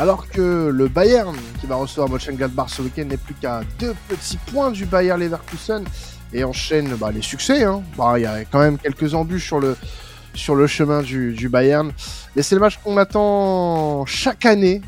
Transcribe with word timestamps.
Alors 0.00 0.26
que 0.26 0.70
le 0.72 0.88
Bayern, 0.88 1.36
qui 1.60 1.66
va 1.66 1.74
recevoir 1.74 2.08
Mönchengladbach 2.08 2.70
ce 2.70 2.80
week-end, 2.80 3.04
n'est 3.04 3.18
plus 3.18 3.34
qu'à 3.34 3.60
deux 3.78 3.94
petits 4.08 4.38
points 4.50 4.70
du 4.70 4.86
Bayern 4.86 5.20
Leverkusen 5.20 5.84
et 6.32 6.42
enchaîne 6.42 6.94
bah, 6.94 7.10
les 7.10 7.20
succès. 7.20 7.64
Hein. 7.64 7.82
Bah, 7.98 8.14
il 8.16 8.22
y 8.22 8.26
a 8.26 8.46
quand 8.46 8.60
même 8.60 8.78
quelques 8.78 9.12
embûches 9.12 9.44
sur 9.44 9.60
le, 9.60 9.76
sur 10.32 10.54
le 10.54 10.66
chemin 10.66 11.02
du, 11.02 11.34
du 11.34 11.50
Bayern. 11.50 11.92
Mais 12.34 12.40
c'est 12.40 12.54
le 12.54 12.62
match 12.62 12.78
qu'on 12.82 12.96
attend 12.96 14.06
chaque 14.06 14.46
année 14.46 14.80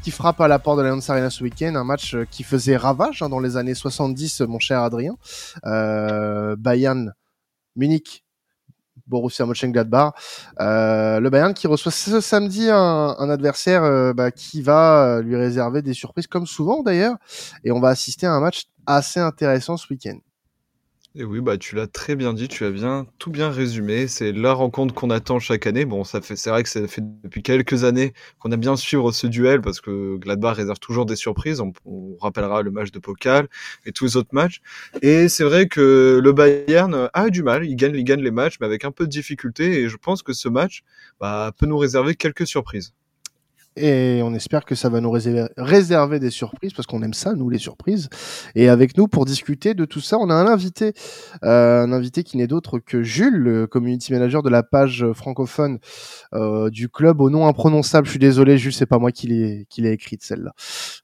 qui 0.00 0.12
frappe 0.12 0.40
à 0.40 0.46
la 0.46 0.60
porte 0.60 0.78
de 0.78 0.82
l'Allianz 0.84 1.10
Arena 1.10 1.28
ce 1.28 1.42
week-end, 1.42 1.74
un 1.74 1.82
match 1.82 2.14
qui 2.30 2.44
faisait 2.44 2.76
ravage 2.76 3.20
hein, 3.20 3.28
dans 3.28 3.40
les 3.40 3.56
années 3.56 3.74
70, 3.74 4.42
mon 4.42 4.60
cher 4.60 4.78
Adrien. 4.78 5.16
Euh, 5.66 6.54
Bayern, 6.56 7.12
Munich, 7.74 8.24
Borussia 9.12 9.46
Mönchengladbach. 9.46 10.14
Euh, 10.60 11.20
le 11.20 11.30
Bayern 11.30 11.54
qui 11.54 11.66
reçoit 11.66 11.92
ce 11.92 12.20
samedi 12.20 12.68
un, 12.70 13.30
adversaire 13.30 13.84
euh, 13.84 14.12
bah, 14.12 14.32
qui 14.32 14.62
va 14.62 15.20
lui 15.22 15.36
réserver 15.36 15.82
des 15.82 15.94
surprises, 15.94 16.26
comme 16.26 16.46
souvent 16.46 16.82
d'ailleurs. 16.82 17.16
Et 17.62 17.70
on 17.70 17.80
va 17.80 17.90
assister 17.90 18.26
à 18.26 18.32
un 18.32 18.40
match 18.40 18.64
assez 18.86 19.20
intéressant 19.20 19.76
ce 19.76 19.86
week-end. 19.90 20.18
Et 21.14 21.24
oui, 21.24 21.42
bah, 21.42 21.58
tu 21.58 21.74
l'as 21.76 21.86
très 21.86 22.16
bien 22.16 22.32
dit, 22.32 22.48
tu 22.48 22.64
as 22.64 22.70
bien 22.70 23.06
tout 23.18 23.30
bien 23.30 23.50
résumé. 23.50 24.08
C'est 24.08 24.32
la 24.32 24.54
rencontre 24.54 24.94
qu'on 24.94 25.10
attend 25.10 25.38
chaque 25.38 25.66
année. 25.66 25.84
Bon, 25.84 26.04
ça 26.04 26.22
fait, 26.22 26.36
c'est 26.36 26.48
vrai 26.48 26.62
que 26.62 26.70
ça 26.70 26.88
fait 26.88 27.02
depuis 27.22 27.42
quelques 27.42 27.84
années 27.84 28.14
qu'on 28.38 28.50
a 28.50 28.56
bien 28.56 28.76
suivre 28.76 29.12
ce 29.12 29.26
duel 29.26 29.60
parce 29.60 29.82
que 29.82 30.16
Gladbach 30.16 30.56
réserve 30.56 30.78
toujours 30.78 31.04
des 31.04 31.16
surprises. 31.16 31.60
On, 31.60 31.72
rappellera 32.20 32.62
le 32.62 32.70
match 32.70 32.92
de 32.92 32.98
Pokal 32.98 33.48
et 33.84 33.92
tous 33.92 34.04
les 34.04 34.16
autres 34.16 34.30
matchs. 34.32 34.62
Et 35.02 35.28
c'est 35.28 35.44
vrai 35.44 35.66
que 35.66 36.18
le 36.22 36.32
Bayern 36.32 37.10
a 37.12 37.28
du 37.28 37.42
mal. 37.42 37.66
Il 37.66 37.76
gagne, 37.76 37.94
il 37.94 38.04
gagne 38.04 38.22
les 38.22 38.30
matchs, 38.30 38.56
mais 38.60 38.66
avec 38.66 38.84
un 38.84 38.90
peu 38.90 39.04
de 39.04 39.10
difficulté. 39.10 39.82
Et 39.82 39.88
je 39.90 39.96
pense 39.98 40.22
que 40.22 40.32
ce 40.32 40.48
match 40.48 40.82
bah, 41.20 41.52
peut 41.58 41.66
nous 41.66 41.78
réserver 41.78 42.14
quelques 42.14 42.46
surprises. 42.46 42.94
Et 43.76 44.20
on 44.22 44.34
espère 44.34 44.64
que 44.64 44.74
ça 44.74 44.88
va 44.88 45.00
nous 45.00 45.10
réserver, 45.10 45.48
réserver 45.56 46.18
des 46.18 46.30
surprises, 46.30 46.72
parce 46.72 46.86
qu'on 46.86 47.02
aime 47.02 47.14
ça, 47.14 47.34
nous, 47.34 47.48
les 47.48 47.58
surprises. 47.58 48.08
Et 48.54 48.68
avec 48.68 48.96
nous, 48.96 49.08
pour 49.08 49.24
discuter 49.24 49.74
de 49.74 49.84
tout 49.84 50.00
ça, 50.00 50.18
on 50.18 50.30
a 50.30 50.34
un 50.34 50.46
invité, 50.46 50.92
euh, 51.44 51.82
un 51.82 51.92
invité 51.92 52.22
qui 52.22 52.36
n'est 52.36 52.46
d'autre 52.46 52.78
que 52.78 53.02
Jules, 53.02 53.36
le 53.36 53.66
community 53.66 54.12
manager 54.12 54.42
de 54.42 54.50
la 54.50 54.62
page 54.62 55.06
francophone 55.12 55.78
euh, 56.34 56.70
du 56.70 56.88
club 56.88 57.20
au 57.20 57.30
nom 57.30 57.46
imprononçable. 57.46 58.06
Je 58.06 58.10
suis 58.10 58.18
désolé, 58.18 58.58
Jules, 58.58 58.72
c'est 58.72 58.86
pas 58.86 58.98
moi 58.98 59.12
qui 59.12 59.26
l'ai 59.28 59.66
qui 59.68 59.80
l'ai 59.82 59.92
écrite 59.92 60.22
celle-là. 60.22 60.52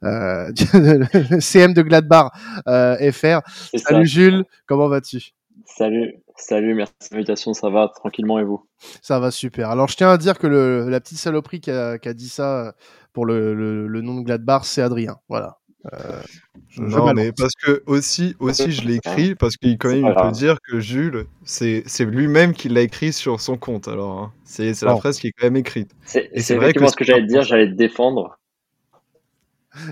Euh, 0.04 0.52
CM 1.40 1.72
de 1.74 1.82
Gladbach 1.82 2.32
euh, 2.66 3.12
FR. 3.12 3.40
Salut. 3.74 4.06
Jules, 4.06 4.44
comment 4.66 4.88
vas-tu? 4.88 5.32
Salut, 5.64 6.14
salut, 6.38 6.74
merci 6.74 6.92
de 7.10 7.16
l'invitation, 7.16 7.52
ça 7.54 7.70
va 7.70 7.88
tranquillement 7.94 8.38
et 8.38 8.44
vous? 8.44 8.64
Ça 9.02 9.18
va 9.18 9.30
super. 9.30 9.70
Alors 9.70 9.88
je 9.88 9.96
tiens 9.96 10.10
à 10.10 10.18
dire 10.18 10.38
que 10.38 10.46
le, 10.46 10.88
la 10.88 11.00
petite 11.00 11.18
saloperie 11.18 11.60
qui 11.60 11.70
a, 11.70 11.98
qui 11.98 12.08
a, 12.08 12.14
dit 12.14 12.28
ça 12.28 12.74
pour 13.12 13.26
le, 13.26 13.54
le, 13.54 13.86
le 13.86 14.00
nom 14.00 14.20
de 14.20 14.24
Gladbach, 14.24 14.64
c'est 14.64 14.82
Adrien. 14.82 15.16
Voilà. 15.28 15.58
Euh, 15.92 16.20
je, 16.68 16.82
non, 16.82 17.08
je 17.08 17.14
mais 17.14 17.32
parce 17.32 17.54
que 17.54 17.82
aussi, 17.86 18.34
aussi 18.40 18.72
je 18.72 18.86
l'ai 18.86 18.96
écrit 18.96 19.34
parce 19.34 19.56
qu'il 19.56 19.78
quand 19.78 19.88
même 19.88 20.06
il 20.06 20.14
peut 20.14 20.32
dire 20.32 20.58
que 20.60 20.80
Jules, 20.80 21.26
c'est 21.44 21.84
lui-même 22.00 22.52
qui 22.52 22.68
l'a 22.68 22.82
écrit 22.82 23.12
sur 23.12 23.40
son 23.40 23.56
compte. 23.56 23.88
Alors, 23.88 24.18
hein. 24.18 24.32
c'est 24.44 24.82
la 24.82 24.96
phrase 24.96 25.18
qui 25.18 25.28
est 25.28 25.32
quand 25.32 25.46
même 25.46 25.56
écrite. 25.56 25.92
C'est 26.04 26.56
vrai 26.56 26.72
que 26.72 26.86
ce 26.86 26.96
que 26.96 27.04
j'allais 27.04 27.26
dire, 27.26 27.42
j'allais 27.42 27.68
défendre. 27.68 28.37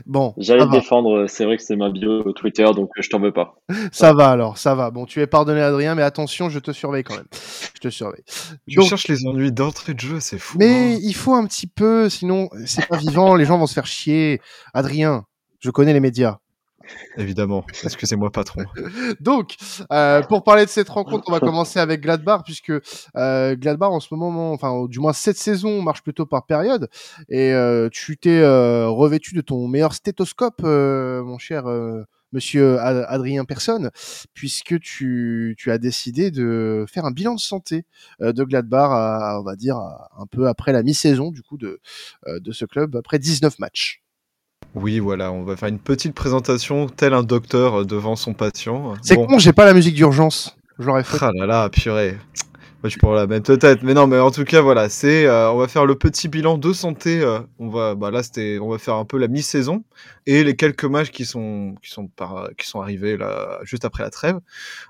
Bon. 0.07 0.35
J'allais 0.39 0.67
défendre, 0.67 1.27
c'est 1.29 1.45
vrai 1.45 1.57
que 1.57 1.63
c'est 1.63 1.77
ma 1.77 1.91
bio 1.91 2.33
Twitter, 2.33 2.65
donc 2.75 2.91
je 2.97 3.09
t'en 3.09 3.21
veux 3.21 3.33
pas. 3.33 3.57
Ça 3.93 4.13
va 4.13 4.31
alors, 4.31 4.59
ça 4.59 4.75
va. 4.75 4.91
Bon, 4.91 5.05
tu 5.05 5.21
es 5.21 5.27
pardonné, 5.27 5.61
Adrien, 5.61 5.95
mais 5.95 6.03
attention, 6.03 6.49
je 6.49 6.59
te 6.59 6.73
surveille 6.73 7.05
quand 7.05 7.17
même. 7.17 7.29
Je 7.75 7.81
te 7.81 7.89
surveille. 7.89 8.25
Tu 8.69 8.77
donc... 8.77 8.89
cherches 8.89 9.09
les 9.09 9.27
ennuis 9.27 9.53
d'entrée 9.53 9.95
de 9.95 10.01
jeu, 10.01 10.21
c'est 10.21 10.39
fou. 10.39 10.59
Mais 10.59 10.95
hein. 10.95 10.99
il 11.03 11.15
faut 11.15 11.35
un 11.35 11.47
petit 11.47 11.67
peu, 11.67 12.09
sinon, 12.09 12.49
c'est 12.65 12.87
pas 12.87 12.97
vivant, 12.97 13.35
les 13.35 13.45
gens 13.45 13.59
vont 13.59 13.67
se 13.67 13.75
faire 13.75 13.87
chier. 13.87 14.41
Adrien, 14.75 15.25
je 15.61 15.71
connais 15.71 15.93
les 15.93 16.01
médias. 16.01 16.39
Évidemment, 17.17 17.65
excusez-moi 17.85 18.31
patron. 18.31 18.63
Donc, 19.21 19.57
euh, 19.93 20.23
pour 20.23 20.45
parler 20.45 20.65
de 20.65 20.71
cette 20.71 20.89
rencontre, 20.89 21.25
on 21.29 21.33
va 21.33 21.41
commencer 21.41 21.79
avec 21.79 22.01
Gladbach, 22.01 22.43
puisque 22.45 22.73
euh, 23.17 23.57
Gladbach 23.57 23.91
en 23.91 24.01
ce 24.01 24.15
moment, 24.15 24.53
enfin 24.53 24.87
du 24.87 25.01
moins 25.01 25.13
cette 25.13 25.37
saison, 25.39 25.83
marche 25.83 26.03
plutôt 26.03 26.27
par 26.27 26.47
période. 26.47 26.89
Et 27.29 27.53
euh, 27.53 27.89
tu 27.91 28.17
t'es 28.17 28.41
euh, 28.41 28.89
revêtu 28.89 29.35
de 29.35 29.41
ton 29.41 29.67
meilleur 29.69 29.95
stéthoscope, 29.95 30.63
mon 30.63 31.39
cher 31.39 31.65
monsieur 32.33 32.79
Adrien 32.81 33.45
Personne, 33.45 33.91
puisque 34.35 34.79
tu, 34.81 35.57
as 35.67 35.79
décidé 35.79 36.31
de 36.31 36.85
faire 36.89 37.05
un 37.05 37.11
bilan 37.11 37.35
de 37.35 37.41
santé 37.41 37.85
de 38.21 38.45
Gladbach, 38.45 39.41
on 39.41 39.43
va 39.43 39.57
dire 39.57 39.77
un 39.77 40.27
peu 40.31 40.49
après 40.49 40.73
la 40.73 40.83
mi-saison 40.83 41.31
du 41.31 41.43
coup 41.43 41.57
de 41.57 41.81
ce 42.53 42.65
club, 42.65 42.97
après 42.97 43.19
19 43.19 43.59
matchs. 43.59 44.03
Oui, 44.75 44.99
voilà, 44.99 45.33
on 45.33 45.43
va 45.43 45.57
faire 45.57 45.69
une 45.69 45.79
petite 45.79 46.15
présentation, 46.15 46.87
tel 46.89 47.15
un 47.15 47.23
docteur 47.23 47.87
devant 47.87 48.17
son 48.17 48.35
patient. 48.35 48.95
C'est 49.03 49.15
bon. 49.15 49.27
con, 49.27 49.39
j'ai 49.39 49.53
pas 49.53 49.65
la 49.65 49.73
musique 49.73 49.95
d'urgence. 49.95 50.57
Je 50.79 50.87
l'aurais 50.87 51.05
fait. 51.05 51.17
Ah 51.21 51.31
là 51.35 51.47
là, 51.47 51.69
purée. 51.71 52.19
Moi, 52.83 52.91
je 52.91 52.99
pourrais 52.99 53.17
la 53.17 53.27
mettre 53.27 53.47
peut-être, 53.47 53.83
mais 53.83 53.95
non, 53.95 54.07
mais 54.07 54.19
en 54.19 54.31
tout 54.31 54.45
cas, 54.45 54.61
voilà, 54.61 54.91
c'est, 54.91 55.27
euh, 55.27 55.51
on 55.51 55.57
va 55.57 55.67
faire 55.67 55.87
le 55.87 55.95
petit 55.95 56.29
bilan 56.29 56.59
de 56.59 56.73
santé. 56.75 57.23
Euh, 57.23 57.41
on 57.59 57.71
va, 57.71 57.95
bah 57.95 58.11
là, 58.11 58.23
c'était, 58.23 58.59
on 58.61 58.69
va 58.69 58.77
faire 58.77 58.97
un 58.97 59.07
peu 59.07 59.17
la 59.17 59.29
mi-saison 59.29 59.83
et 60.27 60.45
les 60.45 60.57
quelques 60.57 60.85
matchs 60.85 61.11
qui 61.11 61.25
sont, 61.25 61.75
qui 61.83 61.91
sont 61.91 62.09
par, 62.09 62.51
qui 62.59 62.67
sont 62.67 62.83
arrivés 62.83 63.17
là, 63.17 63.61
juste 63.63 63.87
après 63.87 64.03
la 64.03 64.11
trêve. 64.11 64.39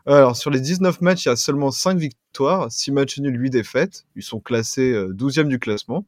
Alors, 0.04 0.36
sur 0.36 0.50
les 0.50 0.60
19 0.60 1.00
matchs, 1.00 1.26
il 1.26 1.28
y 1.28 1.32
a 1.32 1.36
seulement 1.36 1.70
5 1.70 1.96
victoires, 1.96 2.72
6 2.72 2.90
matchs 2.90 3.18
nuls, 3.20 3.40
8 3.40 3.50
défaites. 3.50 4.04
Ils 4.16 4.24
sont 4.24 4.40
classés 4.40 4.92
euh, 4.92 5.14
12e 5.14 5.46
du 5.46 5.60
classement, 5.60 6.04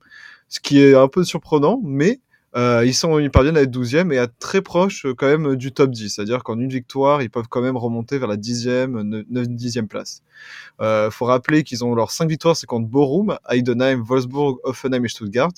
ce 0.48 0.58
qui 0.58 0.80
est 0.80 0.94
un 0.94 1.08
peu 1.08 1.22
surprenant, 1.22 1.80
mais 1.84 2.20
euh, 2.56 2.82
ils, 2.84 2.94
sont, 2.94 3.18
ils 3.18 3.30
parviennent 3.30 3.56
à 3.56 3.62
être 3.62 3.70
12e 3.70 4.12
et 4.12 4.18
à 4.18 4.26
très 4.26 4.62
proche 4.62 5.04
euh, 5.04 5.14
quand 5.14 5.26
même 5.26 5.56
du 5.56 5.72
top 5.72 5.90
10. 5.90 6.14
C'est-à-dire 6.14 6.42
qu'en 6.42 6.58
une 6.58 6.70
victoire, 6.70 7.22
ils 7.22 7.30
peuvent 7.30 7.48
quand 7.48 7.60
même 7.60 7.76
remonter 7.76 8.18
vers 8.18 8.28
la 8.28 8.36
10e, 8.36 9.02
9, 9.02 9.46
10e 9.48 9.86
place. 9.86 10.22
Il 10.80 10.84
euh, 10.84 11.10
faut 11.10 11.26
rappeler 11.26 11.62
qu'ils 11.62 11.84
ont 11.84 11.94
leurs 11.94 12.10
5 12.10 12.28
victoires, 12.28 12.56
c'est 12.56 12.66
contre 12.66 12.88
Borum, 12.88 13.38
Heidenheim, 13.48 14.02
Wolfsburg, 14.02 14.58
Offenheim 14.64 15.04
et 15.04 15.08
Stuttgart. 15.08 15.50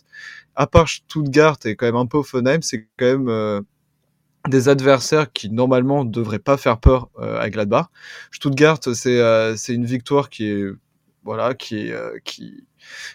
À 0.56 0.66
part 0.66 0.88
Stuttgart 0.88 1.58
et 1.64 1.76
quand 1.76 1.86
même 1.86 1.96
un 1.96 2.06
peu 2.06 2.18
Offenheim, 2.18 2.62
c'est 2.62 2.88
quand 2.98 3.06
même 3.06 3.28
euh, 3.28 3.60
des 4.48 4.68
adversaires 4.68 5.32
qui 5.32 5.50
normalement 5.50 6.04
devraient 6.04 6.38
pas 6.38 6.56
faire 6.56 6.80
peur 6.80 7.08
euh, 7.20 7.38
à 7.38 7.50
Gladbach. 7.50 7.86
Stuttgart, 8.32 8.78
c'est 8.94 9.20
euh, 9.20 9.54
une 9.68 9.84
victoire 9.84 10.28
qui 10.28 10.46
est 10.46 10.66
voilà, 11.22 11.54
qui 11.54 11.76
est 11.76 11.94
qui 12.24 12.64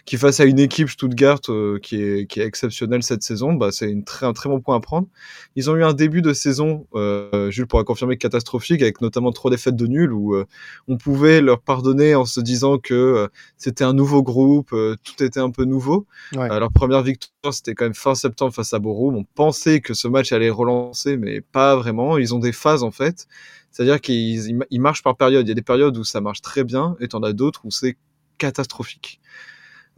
qui 0.04 0.16
face 0.16 0.40
à 0.40 0.44
une 0.44 0.58
équipe 0.58 0.88
Stuttgart 0.88 1.40
euh, 1.48 1.78
qui, 1.80 2.02
est, 2.02 2.26
qui 2.26 2.40
est 2.40 2.44
exceptionnelle 2.44 3.02
cette 3.02 3.22
saison, 3.22 3.54
bah, 3.54 3.70
c'est 3.72 3.94
un 4.22 4.32
très 4.32 4.48
bon 4.48 4.60
point 4.60 4.76
à 4.76 4.80
prendre. 4.80 5.08
Ils 5.54 5.70
ont 5.70 5.76
eu 5.76 5.84
un 5.84 5.92
début 5.92 6.22
de 6.22 6.32
saison, 6.32 6.86
euh, 6.94 7.50
Jules 7.50 7.66
pourra 7.66 7.84
confirmer, 7.84 8.16
catastrophique, 8.16 8.82
avec 8.82 9.00
notamment 9.00 9.32
trois 9.32 9.50
défaites 9.50 9.76
de 9.76 9.86
nul, 9.86 10.12
où 10.12 10.34
euh, 10.34 10.46
on 10.88 10.96
pouvait 10.96 11.40
leur 11.40 11.60
pardonner 11.60 12.14
en 12.14 12.24
se 12.24 12.40
disant 12.40 12.78
que 12.78 13.28
c'était 13.56 13.84
un 13.84 13.92
nouveau 13.92 14.22
groupe, 14.22 14.70
tout 14.70 15.22
était 15.22 15.40
un 15.40 15.50
peu 15.50 15.64
nouveau. 15.64 16.06
Ouais. 16.34 16.48
leur 16.48 16.72
première 16.72 17.02
victoire, 17.02 17.52
c'était 17.52 17.74
quand 17.74 17.84
même 17.84 17.94
fin 17.94 18.14
septembre 18.14 18.54
face 18.54 18.72
à 18.74 18.78
Borum. 18.78 19.16
On 19.16 19.24
pensait 19.24 19.80
que 19.80 19.94
ce 19.94 20.08
match 20.08 20.32
allait 20.32 20.50
relancer, 20.50 21.16
mais 21.16 21.40
pas 21.40 21.76
vraiment. 21.76 22.18
Ils 22.18 22.34
ont 22.34 22.38
des 22.38 22.52
phases 22.52 22.82
en 22.82 22.90
fait. 22.90 23.26
C'est-à-dire 23.70 24.00
qu'ils 24.00 24.58
ils 24.70 24.80
marchent 24.80 25.02
par 25.02 25.16
période. 25.16 25.46
Il 25.46 25.48
y 25.48 25.52
a 25.52 25.54
des 25.54 25.62
périodes 25.62 25.96
où 25.98 26.04
ça 26.04 26.22
marche 26.22 26.40
très 26.40 26.64
bien, 26.64 26.96
et 27.00 27.08
en 27.12 27.22
as 27.22 27.34
d'autres 27.34 27.60
où 27.64 27.70
c'est 27.70 27.96
catastrophique. 28.38 29.20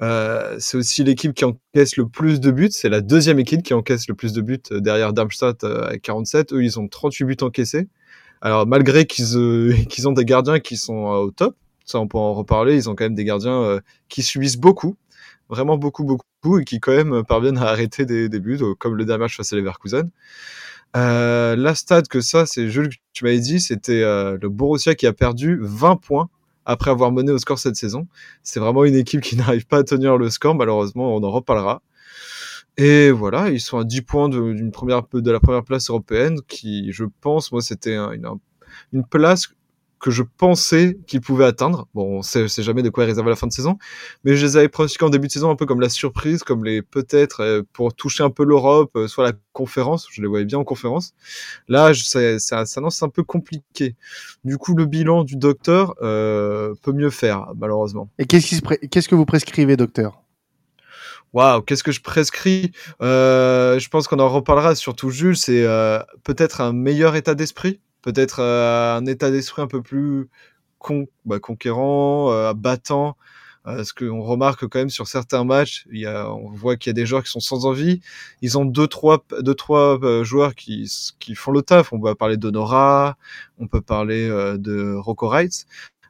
Euh, 0.00 0.56
c'est 0.60 0.76
aussi 0.76 1.02
l'équipe 1.02 1.34
qui 1.34 1.44
encaisse 1.44 1.96
le 1.96 2.08
plus 2.08 2.40
de 2.40 2.50
buts. 2.50 2.68
C'est 2.70 2.88
la 2.88 3.00
deuxième 3.00 3.38
équipe 3.38 3.62
qui 3.62 3.74
encaisse 3.74 4.08
le 4.08 4.14
plus 4.14 4.32
de 4.32 4.40
buts 4.40 4.60
euh, 4.70 4.80
derrière 4.80 5.12
Darmstadt 5.12 5.64
euh, 5.64 5.88
avec 5.88 6.02
47. 6.02 6.52
Eux, 6.52 6.62
ils 6.62 6.78
ont 6.78 6.86
38 6.88 7.24
buts 7.24 7.36
encaissés. 7.40 7.88
Alors, 8.40 8.66
malgré 8.66 9.06
qu'ils 9.06 9.36
euh, 9.36 9.74
ont 10.04 10.12
des 10.12 10.24
gardiens 10.24 10.60
qui 10.60 10.76
sont 10.76 11.06
au 11.06 11.30
top, 11.30 11.56
ça 11.84 11.98
on 11.98 12.06
peut 12.06 12.18
en 12.18 12.34
reparler, 12.34 12.76
ils 12.76 12.88
ont 12.88 12.94
quand 12.94 13.04
même 13.04 13.14
des 13.14 13.24
gardiens 13.24 13.80
qui 14.10 14.22
subissent 14.22 14.58
beaucoup, 14.58 14.96
vraiment 15.48 15.78
beaucoup, 15.78 16.04
beaucoup, 16.04 16.58
et 16.58 16.64
qui 16.64 16.80
quand 16.80 16.92
même 16.92 17.24
parviennent 17.24 17.56
à 17.56 17.64
arrêter 17.68 18.04
des, 18.04 18.28
des 18.28 18.40
buts, 18.40 18.60
comme 18.78 18.94
le 18.94 19.06
dernier 19.06 19.22
match 19.22 19.38
face 19.38 19.54
à 19.54 19.56
Leverkusen. 19.56 20.10
La 20.94 21.74
stade 21.74 22.08
que 22.08 22.20
ça, 22.20 22.44
c'est 22.44 22.68
Jules, 22.68 22.90
tu 23.14 23.24
m'avais 23.24 23.40
dit, 23.40 23.58
c'était 23.58 24.02
le 24.02 24.48
Borussia 24.50 24.94
qui 24.94 25.06
a 25.06 25.14
perdu 25.14 25.58
20 25.62 25.96
points 25.96 26.28
après 26.68 26.90
avoir 26.90 27.10
mené 27.10 27.32
au 27.32 27.38
score 27.38 27.58
cette 27.58 27.76
saison. 27.76 28.06
C'est 28.44 28.60
vraiment 28.60 28.84
une 28.84 28.94
équipe 28.94 29.22
qui 29.22 29.36
n'arrive 29.38 29.66
pas 29.66 29.78
à 29.78 29.84
tenir 29.84 30.16
le 30.18 30.30
score, 30.30 30.54
malheureusement, 30.54 31.16
on 31.16 31.24
en 31.24 31.30
reparlera. 31.30 31.82
Et 32.76 33.10
voilà, 33.10 33.48
ils 33.48 33.60
sont 33.60 33.78
à 33.78 33.84
10 33.84 34.02
points 34.02 34.28
de, 34.28 34.52
d'une 34.52 34.70
première, 34.70 35.02
de 35.12 35.30
la 35.30 35.40
première 35.40 35.64
place 35.64 35.90
européenne, 35.90 36.38
qui, 36.46 36.92
je 36.92 37.04
pense, 37.20 37.50
moi, 37.50 37.62
c'était 37.62 37.96
un, 37.96 38.12
une, 38.12 38.28
une 38.92 39.04
place 39.04 39.48
que 40.00 40.10
je 40.10 40.22
pensais 40.22 40.98
qu'ils 41.06 41.20
pouvaient 41.20 41.44
atteindre. 41.44 41.88
Bon, 41.94 42.18
on 42.18 42.22
sait, 42.22 42.48
sait, 42.48 42.62
jamais 42.62 42.82
de 42.82 42.90
quoi 42.90 43.04
ils 43.04 43.08
réserver 43.08 43.30
la 43.30 43.36
fin 43.36 43.46
de 43.46 43.52
saison, 43.52 43.78
mais 44.24 44.36
je 44.36 44.46
les 44.46 44.56
avais 44.56 44.68
pronostiqués 44.68 45.04
en 45.04 45.10
début 45.10 45.26
de 45.26 45.32
saison 45.32 45.50
un 45.50 45.56
peu 45.56 45.66
comme 45.66 45.80
la 45.80 45.88
surprise, 45.88 46.42
comme 46.42 46.64
les 46.64 46.82
peut-être 46.82 47.40
euh, 47.40 47.62
pour 47.72 47.94
toucher 47.94 48.22
un 48.22 48.30
peu 48.30 48.44
l'Europe, 48.44 48.90
euh, 48.96 49.08
soit 49.08 49.24
la 49.24 49.32
conférence. 49.52 50.06
Je 50.10 50.22
les 50.22 50.28
voyais 50.28 50.44
bien 50.44 50.58
en 50.58 50.64
conférence. 50.64 51.14
Là, 51.68 51.92
ça, 51.94 52.38
ça 52.38 52.64
annonce 52.76 53.02
un 53.02 53.08
peu 53.08 53.22
compliqué. 53.22 53.96
Du 54.44 54.56
coup, 54.58 54.74
le 54.74 54.86
bilan 54.86 55.24
du 55.24 55.36
docteur 55.36 55.94
euh, 56.02 56.74
peut 56.82 56.92
mieux 56.92 57.10
faire, 57.10 57.48
malheureusement. 57.56 58.08
Et 58.18 58.26
qu'est-ce, 58.26 58.60
qu 58.60 58.88
qu'est-ce 58.88 59.08
que 59.08 59.14
vous 59.14 59.26
prescrivez, 59.26 59.76
docteur? 59.76 60.22
Waouh, 61.34 61.60
qu'est-ce 61.62 61.82
que 61.82 61.92
je 61.92 62.00
prescris? 62.00 62.72
Euh, 63.02 63.78
Je 63.78 63.88
pense 63.88 64.08
qu'on 64.08 64.18
en 64.18 64.28
reparlera, 64.28 64.74
surtout 64.74 65.10
Jules, 65.10 65.36
c'est 65.36 65.64
euh, 65.64 65.98
peut-être 66.24 66.60
un 66.60 66.72
meilleur 66.72 67.16
état 67.16 67.34
d'esprit, 67.34 67.80
peut-être 68.02 68.40
euh, 68.40 68.96
un 68.96 69.06
état 69.06 69.30
d'esprit 69.30 69.62
un 69.62 69.66
peu 69.66 69.82
plus 69.82 70.28
con, 70.78 71.06
bah, 71.24 71.40
conquérant, 71.40 72.52
battant. 72.54 73.16
ce 73.66 73.92
qu'on 73.92 74.22
remarque 74.22 74.66
quand 74.68 74.78
même 74.78 74.90
sur 74.90 75.08
certains 75.08 75.44
matchs, 75.44 75.86
on 75.92 76.50
voit 76.50 76.76
qu'il 76.76 76.90
y 76.90 76.92
a 76.92 76.94
des 76.94 77.06
joueurs 77.06 77.24
qui 77.24 77.30
sont 77.30 77.40
sans 77.40 77.66
envie. 77.66 78.00
Ils 78.42 78.58
ont 78.58 78.64
deux 78.64 78.86
trois, 78.86 79.24
deux 79.40 79.54
trois 79.54 79.98
joueurs 80.22 80.54
qui, 80.54 80.90
qui 81.18 81.34
font 81.34 81.52
le 81.52 81.62
taf. 81.62 81.92
On 81.92 81.98
va 81.98 82.14
parler 82.14 82.36
d'Honora, 82.36 83.16
on 83.58 83.66
peut 83.66 83.80
parler 83.82 84.28
de 84.28 84.94
Rocco 84.94 85.28
Wright. 85.28 85.66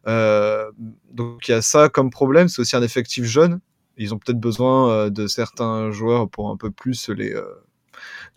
donc 0.07 1.49
il 1.49 1.53
y 1.53 1.55
a 1.55 1.63
ça 1.63 1.89
comme 1.89 2.11
problème. 2.11 2.49
C'est 2.49 2.61
aussi 2.61 2.77
un 2.77 2.83
effectif 2.83 3.25
jeune 3.25 3.61
ils 3.99 4.15
ont 4.15 4.19
peut-être 4.19 4.41
besoin 4.41 4.91
euh, 4.91 5.11
de 5.11 5.27
certains 5.27 5.91
joueurs 5.91 6.31
pour 6.31 6.51
un 6.51 6.57
peu 6.57 6.71
plus 6.71 7.09
les, 7.11 7.35
euh, 7.35 7.45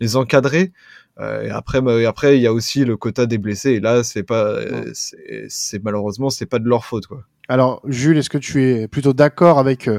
les 0.00 0.16
encadrer. 0.16 0.72
Euh, 1.20 1.42
et 1.42 1.50
après, 1.50 1.80
bah, 1.80 1.96
après, 2.08 2.36
il 2.36 2.42
y 2.42 2.46
a 2.46 2.52
aussi 2.52 2.84
le 2.84 2.96
quota 2.96 3.26
des 3.26 3.38
blessés. 3.38 3.72
Et 3.72 3.80
là, 3.80 4.02
c'est 4.02 4.22
pas, 4.22 4.60
c'est 4.94 5.82
malheureusement, 5.82 6.30
c'est 6.30 6.46
pas 6.46 6.58
de 6.58 6.68
leur 6.68 6.84
faute, 6.84 7.06
quoi. 7.06 7.24
Alors, 7.48 7.82
Jules, 7.84 8.18
est-ce 8.18 8.30
que 8.30 8.38
tu 8.38 8.62
es 8.64 8.88
plutôt 8.88 9.12
d'accord 9.12 9.58
avec 9.58 9.90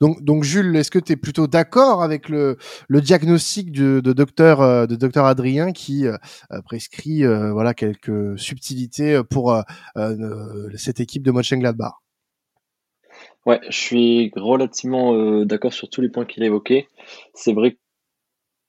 donc, 0.00 0.22
donc 0.22 0.44
Jules, 0.44 0.74
est-ce 0.76 0.90
que 0.90 0.98
tu 0.98 1.12
es 1.12 1.16
plutôt 1.16 1.46
d'accord 1.46 2.02
avec 2.02 2.28
le, 2.28 2.56
le 2.88 3.00
diagnostic 3.00 3.72
de, 3.72 4.00
de 4.00 4.12
docteur 4.12 4.88
de 4.88 4.96
docteur 4.96 5.26
Adrien 5.26 5.72
qui 5.72 6.06
prescrit 6.64 7.24
voilà 7.26 7.74
quelques 7.74 8.38
subtilités 8.38 9.20
pour 9.28 9.62
cette 10.76 11.00
équipe 11.00 11.22
de 11.22 11.30
Mönchengladbach? 11.30 11.92
Ouais, 13.48 13.60
je 13.70 13.78
suis 13.78 14.32
relativement 14.36 15.14
euh, 15.14 15.46
d'accord 15.46 15.72
sur 15.72 15.88
tous 15.88 16.02
les 16.02 16.10
points 16.10 16.26
qu'il 16.26 16.42
a 16.42 16.46
évoqués. 16.46 16.86
C'est 17.32 17.54
vrai 17.54 17.78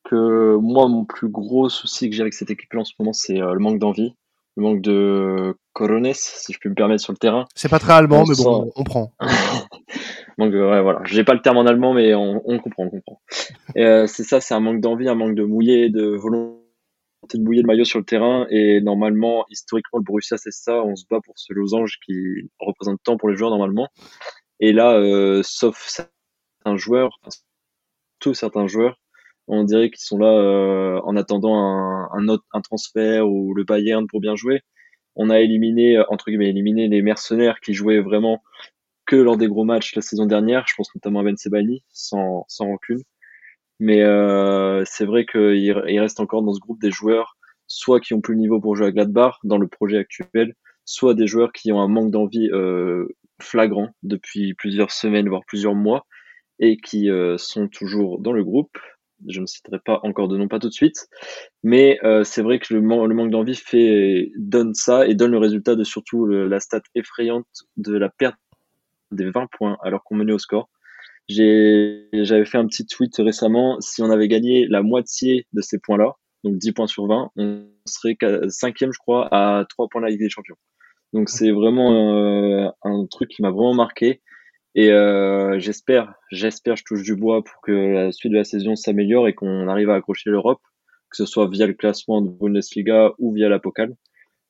que 0.10 0.56
moi, 0.58 0.88
mon 0.88 1.06
plus 1.06 1.30
gros 1.30 1.70
souci 1.70 2.10
que 2.10 2.16
j'ai 2.16 2.22
avec 2.22 2.34
cette 2.34 2.50
équipe-là 2.50 2.82
en 2.82 2.86
ce 2.86 2.94
moment, 3.00 3.14
c'est 3.14 3.40
euh, 3.42 3.54
le 3.54 3.60
manque 3.60 3.80
d'envie, 3.80 4.16
le 4.58 4.64
manque 4.64 4.82
de 4.82 5.56
corones, 5.74 6.12
si 6.14 6.52
je 6.52 6.58
puis 6.58 6.70
me 6.70 6.76
permettre, 6.76 7.04
sur 7.04 7.14
le 7.14 7.18
terrain. 7.18 7.46
C'est 7.56 7.70
pas 7.70 7.80
très 7.80 7.94
allemand, 7.94 8.24
mais 8.28 8.36
bon, 8.36 8.72
on 8.76 8.84
prend. 8.84 9.14
Donc 10.38 10.54
ouais, 10.54 10.82
voilà, 10.82 11.02
j'ai 11.06 11.24
pas 11.24 11.34
le 11.34 11.42
terme 11.42 11.58
en 11.58 11.66
allemand, 11.66 11.94
mais 11.94 12.16
on, 12.16 12.40
comprend, 12.60 12.86
on 12.86 12.90
comprend. 12.90 13.22
Euh, 13.78 14.08
c'est 14.08 14.24
ça, 14.24 14.40
c'est 14.40 14.54
un 14.54 14.62
manque 14.62 14.80
d'envie, 14.80 15.10
un 15.10 15.16
manque 15.16 15.36
de 15.36 15.44
mouiller, 15.44 15.90
de 15.90 16.16
volonté 16.16 16.60
de 17.34 17.44
mouiller 17.44 17.62
le 17.62 17.68
maillot 17.68 17.84
sur 17.84 18.00
le 18.00 18.06
terrain. 18.06 18.48
Et 18.50 18.82
normalement, 18.82 19.46
historiquement, 19.50 20.00
le 20.00 20.04
Borussia, 20.04 20.38
c'est 20.38 20.54
ça. 20.54 20.82
On 20.82 20.96
se 20.96 21.04
bat 21.10 21.20
pour 21.24 21.38
ce 21.38 21.54
losange 21.54 22.00
qui 22.06 22.16
représente 22.60 23.00
tant 23.04 23.18
pour 23.18 23.30
les 23.30 23.36
joueurs 23.36 23.52
normalement. 23.52 23.90
Et 24.62 24.72
là, 24.72 24.94
euh, 24.94 25.42
sauf 25.44 25.78
certains 25.88 26.78
joueurs, 26.78 27.20
tous 28.20 28.34
certains 28.34 28.68
joueurs, 28.68 28.98
on 29.50 29.64
dirait 29.64 29.90
qu'ils 29.90 30.04
sont 30.04 30.18
là 30.18 30.32
euh, 30.32 31.02
en 31.04 31.16
attendant 31.16 31.56
un, 31.56 32.10
un, 32.14 32.28
autre, 32.28 32.46
un 32.54 32.62
transfert 32.62 33.28
ou 33.30 33.54
le 33.54 33.64
Bayern 33.64 34.08
pour 34.08 34.22
bien 34.22 34.36
jouer. 34.36 34.62
On 35.16 35.30
a 35.30 35.40
éliminé, 35.40 36.02
entre 36.10 36.26
guillemets, 36.30 36.50
éliminé 36.50 36.88
les 36.88 37.02
mercenaires 37.02 37.60
qui 37.60 37.74
jouaient 37.74 38.00
vraiment 38.00 38.42
que 39.06 39.16
lors 39.16 39.38
des 39.38 39.48
gros 39.48 39.66
matchs 39.66 39.96
la 39.96 40.02
saison 40.02 40.26
dernière. 40.26 40.66
Je 40.68 40.76
pense 40.76 40.94
notamment 40.96 41.22
à 41.22 41.24
Ben 41.24 41.36
Sebani, 41.36 41.84
sans, 41.90 42.46
sans 42.48 42.66
rancune. 42.66 43.02
Mais 43.80 44.04
euh, 44.04 44.84
c'est 44.86 45.06
vrai 45.06 45.26
qu'il 45.26 45.56
il 45.88 46.00
reste 46.00 46.20
encore 46.20 46.44
dans 46.44 46.54
ce 46.54 46.60
groupe 46.60 46.82
des 46.82 46.92
joueurs, 46.92 47.38
soit 47.68 48.00
qui 48.00 48.14
ont 48.14 48.22
plus 48.22 48.36
le 48.36 48.42
niveau 48.42 48.60
pour 48.60 48.76
jouer 48.76 48.88
à 48.88 48.92
Gladbach 48.92 49.38
dans 49.44 49.58
le 49.58 49.68
projet 49.68 49.98
actuel, 49.98 50.54
soit 50.86 51.14
des 51.14 51.28
joueurs 51.28 51.52
qui 51.54 51.72
ont 51.72 51.80
un 51.80 51.88
manque 51.88 52.12
d'envie 52.12 52.50
euh, 52.52 53.08
flagrant 53.42 53.90
depuis 54.04 54.54
plusieurs 54.54 54.92
semaines, 54.92 55.30
voire 55.30 55.44
plusieurs 55.48 55.76
mois, 55.76 56.06
et 56.60 56.78
qui 56.78 57.10
euh, 57.10 57.38
sont 57.38 57.68
toujours 57.68 58.20
dans 58.20 58.34
le 58.34 58.44
groupe. 58.44 58.78
Je 59.28 59.42
ne 59.42 59.46
citerai 59.46 59.80
pas 59.80 60.00
encore 60.04 60.28
de 60.28 60.38
nom, 60.38 60.48
pas 60.48 60.60
tout 60.60 60.70
de 60.70 60.74
suite, 60.74 61.08
mais 61.64 62.00
euh, 62.04 62.24
c'est 62.24 62.42
vrai 62.42 62.60
que 62.60 62.74
le, 62.74 62.80
le 62.80 63.14
manque 63.14 63.32
d'envie 63.32 63.56
fait 63.56 64.32
donne 64.38 64.74
ça 64.74 65.08
et 65.08 65.16
donne 65.16 65.32
le 65.32 65.38
résultat 65.38 65.76
de 65.76 65.84
surtout 65.84 66.26
la 66.26 66.60
stat 66.60 66.82
effrayante 66.96 67.48
de 67.78 67.98
la 67.98 68.10
perte 68.10 68.38
des 69.12 69.30
20 69.30 69.48
points 69.52 69.78
alors 69.84 70.04
qu'on 70.04 70.16
menait 70.16 70.34
au 70.34 70.40
score. 70.40 70.70
J'avais 71.28 72.46
fait 72.46 72.58
un 72.58 72.66
petit 72.66 72.86
tweet 72.88 73.16
récemment, 73.18 73.80
si 73.82 74.02
on 74.02 74.10
avait 74.10 74.28
gagné 74.28 74.66
la 74.68 74.82
moitié 74.82 75.46
de 75.54 75.62
ces 75.62 75.78
points-là, 75.78 76.14
donc 76.44 76.58
10 76.58 76.72
points 76.72 76.88
sur 76.88 77.06
20, 77.06 77.32
on 77.36 77.68
serait 77.86 78.18
cinquième, 78.50 78.92
je 78.92 78.98
crois, 78.98 79.28
à 79.32 79.66
3 79.70 79.90
points 79.90 80.02
de 80.02 80.06
la 80.06 80.12
Ligue 80.12 80.22
des 80.22 80.30
Champions. 80.30 80.56
Donc 81.14 81.30
c'est 81.30 81.52
vraiment 81.52 82.16
euh, 82.16 82.70
un 82.84 83.06
truc 83.06 83.30
qui 83.30 83.42
m'a 83.42 83.52
vraiment 83.52 83.74
marqué. 83.74 84.22
Et 84.80 84.94
euh, 84.94 85.60
j'espère, 85.60 86.14
j'espère, 86.32 86.78
je 86.78 86.86
touche 86.86 87.04
du 87.04 87.14
bois 87.14 87.44
pour 87.44 87.60
que 87.62 87.74
la 87.74 88.14
suite 88.14 88.32
de 88.32 88.38
la 88.38 88.46
saison 88.46 88.78
s'améliore 88.78 89.28
et 89.28 89.34
qu'on 89.34 89.68
arrive 89.68 89.90
à 89.90 89.96
accrocher 89.96 90.30
l'Europe, 90.30 90.62
que 91.10 91.18
ce 91.18 91.26
soit 91.26 91.50
via 91.50 91.68
le 91.68 91.74
classement 91.74 92.22
de 92.22 92.30
Bundesliga 92.30 93.12
ou 93.20 93.34
via 93.34 93.50
la 93.50 93.60
Pokal. 93.60 93.94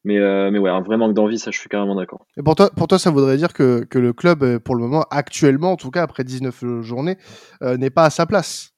Mais, 0.04 0.20
euh, 0.20 0.52
mais 0.52 0.60
ouais, 0.60 0.70
un 0.70 0.82
vrai 0.82 0.98
manque 0.98 1.16
d'envie, 1.16 1.40
ça 1.40 1.50
je 1.50 1.58
suis 1.58 1.68
carrément 1.68 1.96
d'accord. 1.96 2.28
Et 2.38 2.44
pour 2.44 2.54
toi, 2.54 2.70
pour 2.70 2.88
toi, 2.88 3.00
ça 3.00 3.10
voudrait 3.10 3.38
dire 3.38 3.54
que, 3.54 3.84
que 3.86 3.98
le 3.98 4.14
club, 4.14 4.60
pour 4.60 4.76
le 4.76 4.84
moment, 4.84 5.04
actuellement, 5.10 5.72
en 5.72 5.78
tout 5.78 5.90
cas 5.90 6.04
après 6.04 6.24
19 6.24 6.82
journées, 6.82 7.18
n'est 7.62 7.90
pas 7.90 8.04
à 8.04 8.12
sa 8.12 8.28
place? 8.28 8.76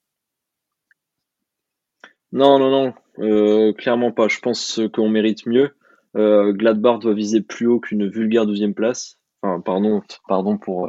Non, 2.32 2.58
non, 2.58 2.94
non, 3.18 3.72
clairement 3.74 4.10
pas. 4.10 4.28
Je 4.28 4.38
pense 4.38 4.80
qu'on 4.94 5.10
mérite 5.10 5.44
mieux. 5.44 5.72
Euh, 6.16 6.52
Gladbach 6.52 7.00
doit 7.00 7.12
viser 7.12 7.42
plus 7.42 7.66
haut 7.66 7.78
qu'une 7.78 8.08
vulgaire 8.08 8.46
deuxième 8.46 8.72
place. 8.72 9.18
Pardon, 9.42 10.02
pardon 10.28 10.56
pour, 10.56 10.88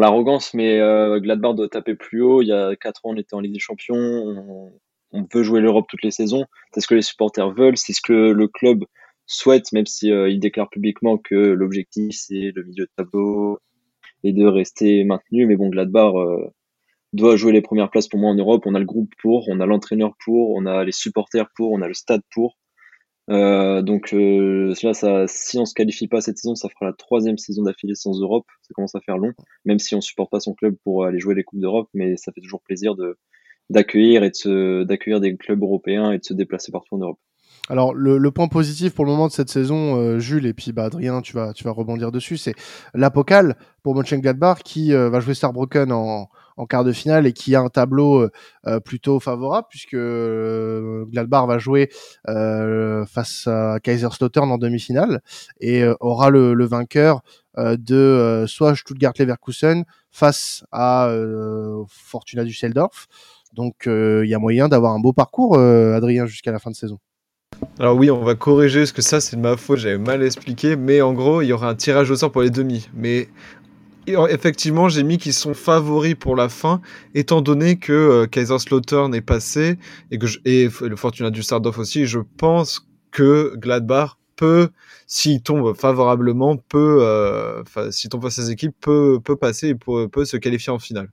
l'arrogance, 0.00 0.54
mais 0.54 0.80
euh, 0.80 1.20
Gladbach 1.20 1.54
doit 1.54 1.68
taper 1.68 1.94
plus 1.94 2.20
haut. 2.20 2.42
Il 2.42 2.48
y 2.48 2.52
a 2.52 2.74
4 2.74 3.06
ans, 3.06 3.10
on 3.10 3.16
était 3.16 3.34
en 3.34 3.40
Ligue 3.40 3.52
des 3.52 3.60
Champions. 3.60 4.74
On, 5.12 5.26
veut 5.32 5.44
jouer 5.44 5.60
l'Europe 5.60 5.86
toutes 5.88 6.02
les 6.02 6.10
saisons. 6.10 6.46
C'est 6.74 6.80
ce 6.80 6.88
que 6.88 6.96
les 6.96 7.02
supporters 7.02 7.52
veulent. 7.52 7.76
C'est 7.76 7.92
ce 7.92 8.00
que 8.02 8.12
le 8.12 8.48
club 8.48 8.84
souhaite, 9.26 9.72
même 9.72 9.86
si 9.86 10.10
euh, 10.10 10.36
déclare 10.36 10.68
publiquement 10.68 11.16
que 11.16 11.34
l'objectif 11.34 12.16
c'est 12.16 12.52
le 12.54 12.64
milieu 12.64 12.86
de 12.86 12.90
tableau 12.96 13.60
et 14.24 14.32
de 14.32 14.44
rester 14.44 15.04
maintenu. 15.04 15.46
Mais 15.46 15.56
bon, 15.56 15.68
Gladbach 15.68 16.12
euh, 16.16 16.44
doit 17.12 17.36
jouer 17.36 17.52
les 17.52 17.62
premières 17.62 17.90
places 17.90 18.08
pour 18.08 18.18
moi 18.18 18.30
en 18.30 18.34
Europe. 18.34 18.64
On 18.66 18.74
a 18.74 18.80
le 18.80 18.84
groupe 18.84 19.12
pour, 19.22 19.48
on 19.48 19.60
a 19.60 19.66
l'entraîneur 19.66 20.14
pour, 20.24 20.50
on 20.56 20.66
a 20.66 20.84
les 20.84 20.92
supporters 20.92 21.48
pour, 21.54 21.70
on 21.70 21.82
a 21.82 21.88
le 21.88 21.94
stade 21.94 22.22
pour. 22.32 22.58
Euh, 23.28 23.82
donc 23.82 24.14
euh, 24.14 24.72
là, 24.82 24.94
ça, 24.94 25.26
si 25.26 25.58
on 25.58 25.64
se 25.64 25.74
qualifie 25.74 26.06
pas 26.06 26.20
cette 26.20 26.38
saison, 26.38 26.54
ça 26.54 26.68
fera 26.68 26.86
la 26.86 26.92
troisième 26.92 27.38
saison 27.38 27.62
d'affilée 27.62 27.94
sans 27.94 28.20
Europe. 28.20 28.46
Ça 28.62 28.72
commence 28.74 28.94
à 28.94 29.00
faire 29.00 29.18
long, 29.18 29.32
même 29.64 29.78
si 29.78 29.94
on 29.94 30.00
supporte 30.00 30.30
pas 30.30 30.40
son 30.40 30.54
club 30.54 30.76
pour 30.84 31.04
aller 31.04 31.18
jouer 31.18 31.34
les 31.34 31.44
coupes 31.44 31.60
d'Europe, 31.60 31.88
mais 31.94 32.16
ça 32.16 32.32
fait 32.32 32.40
toujours 32.40 32.62
plaisir 32.62 32.94
d'accueillir 33.68 34.22
et 34.22 34.30
de 34.30 34.84
d'accueillir 34.84 35.20
des 35.20 35.36
clubs 35.36 35.60
européens 35.60 36.12
et 36.12 36.18
de 36.18 36.24
se 36.24 36.34
déplacer 36.34 36.70
partout 36.70 36.94
en 36.94 36.98
Europe. 36.98 37.18
Alors 37.68 37.94
le, 37.94 38.30
point 38.30 38.46
positif 38.46 38.94
pour 38.94 39.04
le 39.04 39.10
moment 39.10 39.26
de 39.26 39.32
cette 39.32 39.48
saison, 39.48 39.96
euh, 39.96 40.20
Jules 40.20 40.46
et 40.46 40.54
puis 40.54 40.70
bah, 40.70 40.84
Adrien, 40.84 41.20
tu 41.20 41.34
vas 41.34 41.52
rebondir 41.66 42.12
dessus, 42.12 42.36
c'est 42.36 42.54
l'Apocal 42.94 43.56
pour 43.82 43.96
Mönchengladbach 43.96 44.62
qui 44.62 44.92
va 44.92 45.18
jouer 45.18 45.34
Starbroken 45.34 45.90
en, 45.90 46.28
en 46.56 46.66
quart 46.66 46.84
de 46.84 46.92
finale 46.92 47.26
et 47.26 47.32
qui 47.32 47.54
a 47.54 47.60
un 47.60 47.68
tableau 47.68 48.20
euh, 48.20 48.30
euh, 48.66 48.80
plutôt 48.80 49.20
favorable 49.20 49.66
puisque 49.70 49.94
euh, 49.94 51.04
Gladbach 51.06 51.46
va 51.46 51.58
jouer 51.58 51.90
face 52.26 53.46
à 53.46 53.78
Kaiserslautern 53.82 54.50
en 54.50 54.58
demi-finale 54.58 55.20
et 55.60 55.84
aura 56.00 56.30
le, 56.30 56.66
vainqueur 56.66 57.22
de 57.56 58.44
soit 58.46 58.74
Stuttgart-Leverkusen 58.74 59.84
face 60.10 60.64
à 60.72 61.10
Fortuna 61.88 62.44
Düsseldorf. 62.44 63.06
Donc 63.54 63.86
il 63.86 64.26
y 64.28 64.34
a 64.34 64.38
moyen 64.38 64.68
d'avoir 64.68 64.92
un 64.92 65.00
beau 65.00 65.12
parcours, 65.12 65.58
Adrien, 65.58 66.26
jusqu'à 66.26 66.52
la 66.52 66.58
fin 66.58 66.70
de 66.70 66.76
saison. 66.76 66.98
Alors 67.78 67.96
oui, 67.96 68.10
on 68.10 68.22
va 68.22 68.34
corriger, 68.34 68.80
parce 68.80 68.92
que 68.92 69.02
ça 69.02 69.20
c'est 69.20 69.36
de 69.36 69.40
ma 69.40 69.56
faute, 69.56 69.78
j'avais 69.78 69.98
mal 69.98 70.22
expliqué, 70.22 70.76
mais 70.76 71.00
en 71.00 71.12
gros, 71.12 71.42
il 71.42 71.46
y 71.46 71.52
aura 71.52 71.68
un 71.68 71.74
tirage 71.74 72.10
au 72.10 72.16
sort 72.16 72.32
pour 72.32 72.42
les 72.42 72.50
demi. 72.50 72.88
Mais 72.94 73.28
effectivement, 74.06 74.88
j'ai 74.88 75.02
mis 75.02 75.18
qu'ils 75.18 75.32
sont 75.32 75.54
favoris 75.54 76.14
pour 76.14 76.36
la 76.36 76.48
fin, 76.48 76.80
étant 77.14 77.40
donné 77.40 77.76
que 77.76 77.92
euh, 77.92 78.26
Kaiserslautern 78.26 79.14
est 79.14 79.20
passé 79.20 79.78
et 80.10 80.18
que 80.18 80.26
et 80.44 80.68
le 80.80 80.96
Fortuna 80.96 81.30
du 81.30 81.42
Sardov 81.42 81.78
aussi. 81.78 82.06
Je 82.06 82.20
pense 82.36 82.86
que 83.10 83.54
Gladbach 83.56 84.18
peut, 84.36 84.68
s'il 85.06 85.42
tombe 85.42 85.74
favorablement, 85.74 86.56
peut, 86.56 86.98
euh, 87.00 87.62
s'il 87.90 88.10
tombe 88.10 88.22
face 88.22 88.38
à 88.38 88.42
ses 88.42 88.50
équipes, 88.50 88.74
peut, 88.80 89.18
peut 89.24 89.36
passer 89.36 89.68
et 89.68 89.74
peut, 89.74 90.08
peut 90.08 90.24
se 90.24 90.36
qualifier 90.36 90.72
en 90.72 90.78
finale. 90.78 91.10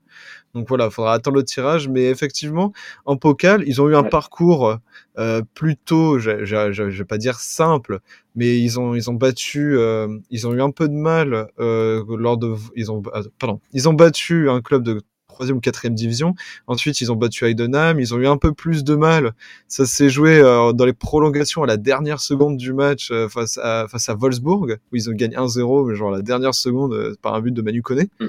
Donc 0.53 0.67
voilà, 0.67 0.85
il 0.85 0.91
faudra 0.91 1.13
attendre 1.13 1.37
le 1.37 1.43
tirage. 1.43 1.89
Mais 1.89 2.05
effectivement, 2.05 2.73
en 3.05 3.17
Pokal, 3.17 3.63
ils 3.65 3.81
ont 3.81 3.89
eu 3.89 3.95
un 3.95 4.03
parcours 4.03 4.77
euh, 5.17 5.41
plutôt, 5.53 6.19
je, 6.19 6.45
je, 6.45 6.83
vais 6.83 7.05
pas 7.05 7.17
dire 7.17 7.39
simple, 7.39 7.99
mais 8.35 8.59
ils 8.59 8.79
ont 8.79 8.95
ils 8.95 9.09
ont 9.09 9.13
battu, 9.13 9.77
euh, 9.77 10.07
ils 10.29 10.47
ont 10.47 10.53
eu 10.53 10.61
un 10.61 10.71
peu 10.71 10.87
de 10.87 10.93
mal 10.93 11.47
euh, 11.59 12.03
lors 12.17 12.37
de, 12.37 12.55
ils 12.75 12.91
ont, 12.91 13.01
pardon, 13.39 13.59
ils 13.73 13.87
ont 13.89 13.93
battu 13.93 14.49
un 14.49 14.61
club 14.61 14.83
de 14.83 15.01
troisième 15.33 15.57
ou 15.57 15.59
quatrième 15.59 15.95
division. 15.95 16.35
Ensuite, 16.67 17.01
ils 17.01 17.11
ont 17.11 17.15
battu 17.15 17.45
Heidenheim. 17.45 17.99
Ils 17.99 18.13
ont 18.13 18.19
eu 18.19 18.27
un 18.27 18.37
peu 18.37 18.53
plus 18.53 18.83
de 18.83 18.95
mal. 18.95 19.33
Ça 19.67 19.85
s'est 19.85 20.09
joué 20.09 20.39
euh, 20.39 20.73
dans 20.73 20.85
les 20.85 20.93
prolongations 20.93 21.63
à 21.63 21.67
la 21.67 21.77
dernière 21.77 22.19
seconde 22.19 22.57
du 22.57 22.73
match 22.73 23.09
euh, 23.11 23.27
face 23.27 23.57
à 23.57 23.87
face 23.89 24.09
à 24.09 24.15
Wolfsburg 24.15 24.77
où 24.91 24.95
ils 24.95 25.09
ont 25.09 25.13
gagné 25.13 25.35
1-0, 25.35 25.89
mais 25.89 25.95
genre 25.95 26.13
à 26.13 26.17
la 26.17 26.21
dernière 26.21 26.53
seconde 26.53 26.93
euh, 26.93 27.15
par 27.21 27.33
un 27.33 27.41
but 27.41 27.51
de 27.51 27.61
Manu 27.61 27.81
Koné. 27.81 28.09
Mm. 28.19 28.25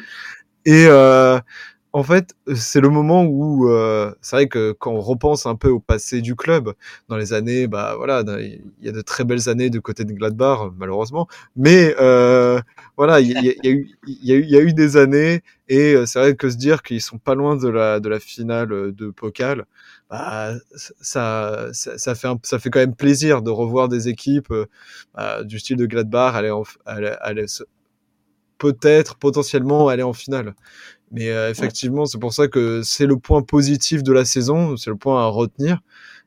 Et 0.66 0.86
euh, 0.88 1.38
en 1.94 2.02
fait, 2.02 2.34
c'est 2.56 2.80
le 2.80 2.88
moment 2.88 3.22
où 3.22 3.70
euh, 3.70 4.12
c'est 4.20 4.34
vrai 4.34 4.48
que 4.48 4.72
quand 4.72 4.90
on 4.90 5.00
repense 5.00 5.46
un 5.46 5.54
peu 5.54 5.68
au 5.68 5.78
passé 5.78 6.22
du 6.22 6.34
club, 6.34 6.72
dans 7.08 7.16
les 7.16 7.32
années, 7.32 7.68
bah 7.68 7.94
voilà, 7.96 8.24
il 8.40 8.60
y 8.82 8.88
a 8.88 8.92
de 8.92 9.00
très 9.00 9.22
belles 9.22 9.48
années 9.48 9.70
de 9.70 9.78
côté 9.78 10.04
de 10.04 10.12
Gladbach, 10.12 10.72
malheureusement, 10.76 11.28
mais 11.54 11.94
euh, 12.00 12.60
voilà, 12.96 13.20
il 13.20 13.30
y, 13.30 14.32
a 14.32 14.60
eu, 14.60 14.72
des 14.72 14.96
années, 14.96 15.42
et 15.68 15.94
c'est 16.04 16.18
vrai 16.18 16.34
que 16.34 16.50
se 16.50 16.56
dire 16.56 16.82
qu'ils 16.82 17.00
sont 17.00 17.18
pas 17.18 17.36
loin 17.36 17.54
de 17.56 17.68
la 17.68 18.00
de 18.00 18.08
la 18.08 18.18
finale 18.18 18.92
de 18.92 19.10
Pokal, 19.10 19.64
bah, 20.10 20.52
ça, 21.00 21.68
ça, 21.72 22.14
fait 22.16 22.70
quand 22.70 22.80
même 22.80 22.96
plaisir 22.96 23.40
de 23.40 23.50
revoir 23.50 23.88
des 23.88 24.08
équipes 24.08 24.52
bah, 25.14 25.44
du 25.44 25.60
style 25.60 25.76
de 25.76 25.86
Gladbach 25.86 26.34
aller 26.34 26.50
peut-être 28.58 29.16
potentiellement 29.16 29.88
aller 29.88 30.02
en 30.02 30.12
finale. 30.12 30.54
Mais 31.14 31.30
euh, 31.30 31.50
effectivement, 31.50 32.06
c'est 32.06 32.18
pour 32.18 32.32
ça 32.32 32.48
que 32.48 32.82
c'est 32.82 33.06
le 33.06 33.16
point 33.16 33.42
positif 33.42 34.02
de 34.02 34.12
la 34.12 34.24
saison, 34.24 34.76
c'est 34.76 34.90
le 34.90 34.96
point 34.96 35.22
à 35.22 35.26
retenir. 35.26 35.80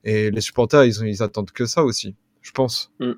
Et 0.04 0.32
les 0.32 0.42
supporters, 0.42 0.86
ils, 0.86 0.96
ils 1.06 1.22
attendent 1.22 1.52
que 1.52 1.66
ça 1.66 1.84
aussi, 1.84 2.16
je 2.42 2.52
pense. 2.52 2.92
Mm. 3.00 3.12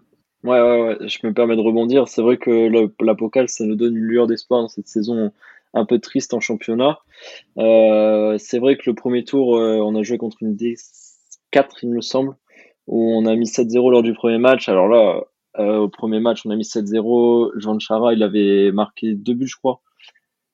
Ouais, 0.43 0.61
ouais, 0.61 0.81
ouais, 0.81 1.07
je 1.07 1.27
me 1.27 1.33
permets 1.33 1.55
de 1.55 1.61
rebondir. 1.61 2.07
C'est 2.07 2.21
vrai 2.21 2.37
que 2.37 2.49
le, 2.49 2.93
la 3.01 3.13
Pocal, 3.13 3.49
ça 3.49 3.65
nous 3.65 3.75
donne 3.75 3.95
une 3.95 4.03
lueur 4.03 4.25
d'espoir 4.25 4.61
dans 4.61 4.69
cette 4.69 4.87
saison 4.87 5.31
un 5.73 5.85
peu 5.85 5.99
triste 5.99 6.33
en 6.33 6.39
championnat. 6.39 6.99
Euh, 7.57 8.37
c'est 8.37 8.59
vrai 8.59 8.77
que 8.77 8.89
le 8.89 8.95
premier 8.95 9.23
tour, 9.23 9.57
euh, 9.57 9.77
on 9.77 9.95
a 9.95 10.03
joué 10.03 10.17
contre 10.17 10.37
une 10.41 10.55
D4, 10.55 11.67
il 11.83 11.89
me 11.89 12.01
semble, 12.01 12.35
où 12.87 13.13
on 13.13 13.25
a 13.25 13.35
mis 13.35 13.45
7-0 13.45 13.91
lors 13.91 14.03
du 14.03 14.13
premier 14.13 14.37
match. 14.37 14.69
Alors 14.69 14.87
là, 14.87 15.23
euh, 15.59 15.77
au 15.77 15.89
premier 15.89 16.19
match, 16.19 16.45
on 16.45 16.49
a 16.51 16.55
mis 16.55 16.63
7-0. 16.63 17.51
Jean 17.57 17.77
Chara, 17.79 18.13
il 18.13 18.23
avait 18.23 18.71
marqué 18.71 19.13
deux 19.13 19.33
buts, 19.33 19.47
je 19.47 19.57
crois. 19.57 19.81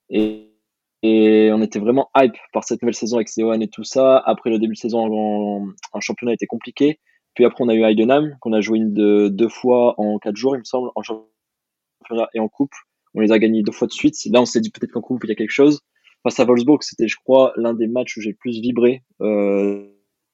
Et 0.10 0.52
et 1.04 1.52
on 1.54 1.62
était 1.62 1.80
vraiment 1.80 2.10
hype 2.16 2.36
par 2.54 2.64
cette 2.64 2.82
nouvelle 2.82 2.96
saison 2.96 3.18
avec 3.18 3.30
Seoane 3.30 3.62
et 3.62 3.68
tout 3.68 3.84
ça. 3.84 4.18
Après, 4.26 4.50
le 4.50 4.60
début 4.60 4.74
de 4.74 4.80
saison 4.80 5.06
en, 5.06 5.68
en, 5.94 6.00
championnat 6.00 6.34
était 6.34 6.48
compliqué. 6.48 7.00
Puis 7.36 7.46
après, 7.46 7.64
on 7.64 7.70
a 7.70 7.76
eu 7.76 7.84
Heidenheim, 7.84 8.38
qu'on 8.40 8.54
a 8.54 8.62
joué 8.62 8.80
une 8.80 8.94
de, 8.94 9.28
deux 9.28 9.50
fois 9.50 10.00
en 10.00 10.18
quatre 10.20 10.38
jours, 10.38 10.56
il 10.56 10.60
me 10.60 10.64
semble, 10.64 10.90
en 10.96 11.04
championnat 11.04 12.30
et 12.34 12.40
en 12.40 12.48
coupe. 12.48 12.74
On 13.14 13.22
les 13.22 13.32
a 13.32 13.40
gagnés 13.40 13.62
deux 13.62 13.72
fois 13.72 13.88
de 13.88 13.94
suite. 13.94 14.16
Là, 14.32 14.42
on 14.42 14.46
s'est 14.46 14.62
dit 14.62 14.72
peut-être 14.72 14.92
qu'en 14.92 15.02
coupe, 15.02 15.24
il 15.24 15.30
y 15.30 15.32
a 15.32 15.36
quelque 15.36 15.52
chose. 15.52 15.82
Face 16.24 16.40
à 16.40 16.46
Wolfsburg, 16.46 16.82
c'était, 16.82 17.08
je 17.08 17.18
crois, 17.18 17.54
l'un 17.56 17.74
des 17.74 17.88
matchs 17.88 18.18
où 18.18 18.22
j'ai 18.22 18.32
le 18.32 18.36
plus 18.36 18.60
vibré 18.60 19.04
euh, 19.22 19.88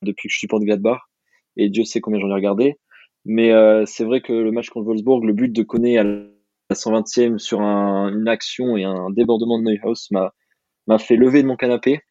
depuis 0.04 0.30
que 0.30 0.34
je 0.34 0.38
suis 0.38 0.48
de 0.48 0.66
Gladbach. 0.66 1.02
Et 1.58 1.70
Dieu 1.70 1.84
sait 1.84 2.00
combien 2.00 2.20
j'en 2.20 2.30
ai 2.30 2.34
regardé. 2.34 2.76
Mais 3.26 3.52
euh, 3.52 3.84
c'est 3.86 4.06
vrai 4.06 4.22
que 4.22 4.32
le 4.32 4.52
match 4.52 4.70
contre 4.70 4.86
Wolfsburg, 4.86 5.26
le 5.26 5.34
but 5.34 5.52
de 5.52 5.64
Koné 5.64 5.98
à 5.98 6.04
la 6.04 6.24
120e 6.72 7.40
sur 7.40 7.62
un, 7.62 8.10
une 8.10 8.28
action 8.28 8.78
et 8.78 8.84
un 8.84 9.10
débordement 9.10 9.60
de 9.60 9.66
Neuhaus 9.66 10.08
m'a 10.12 10.34
m'a 10.92 11.00
fait 11.00 11.16
lever 11.16 11.42
de 11.42 11.48
mon 11.48 11.56
canapé. 11.56 12.02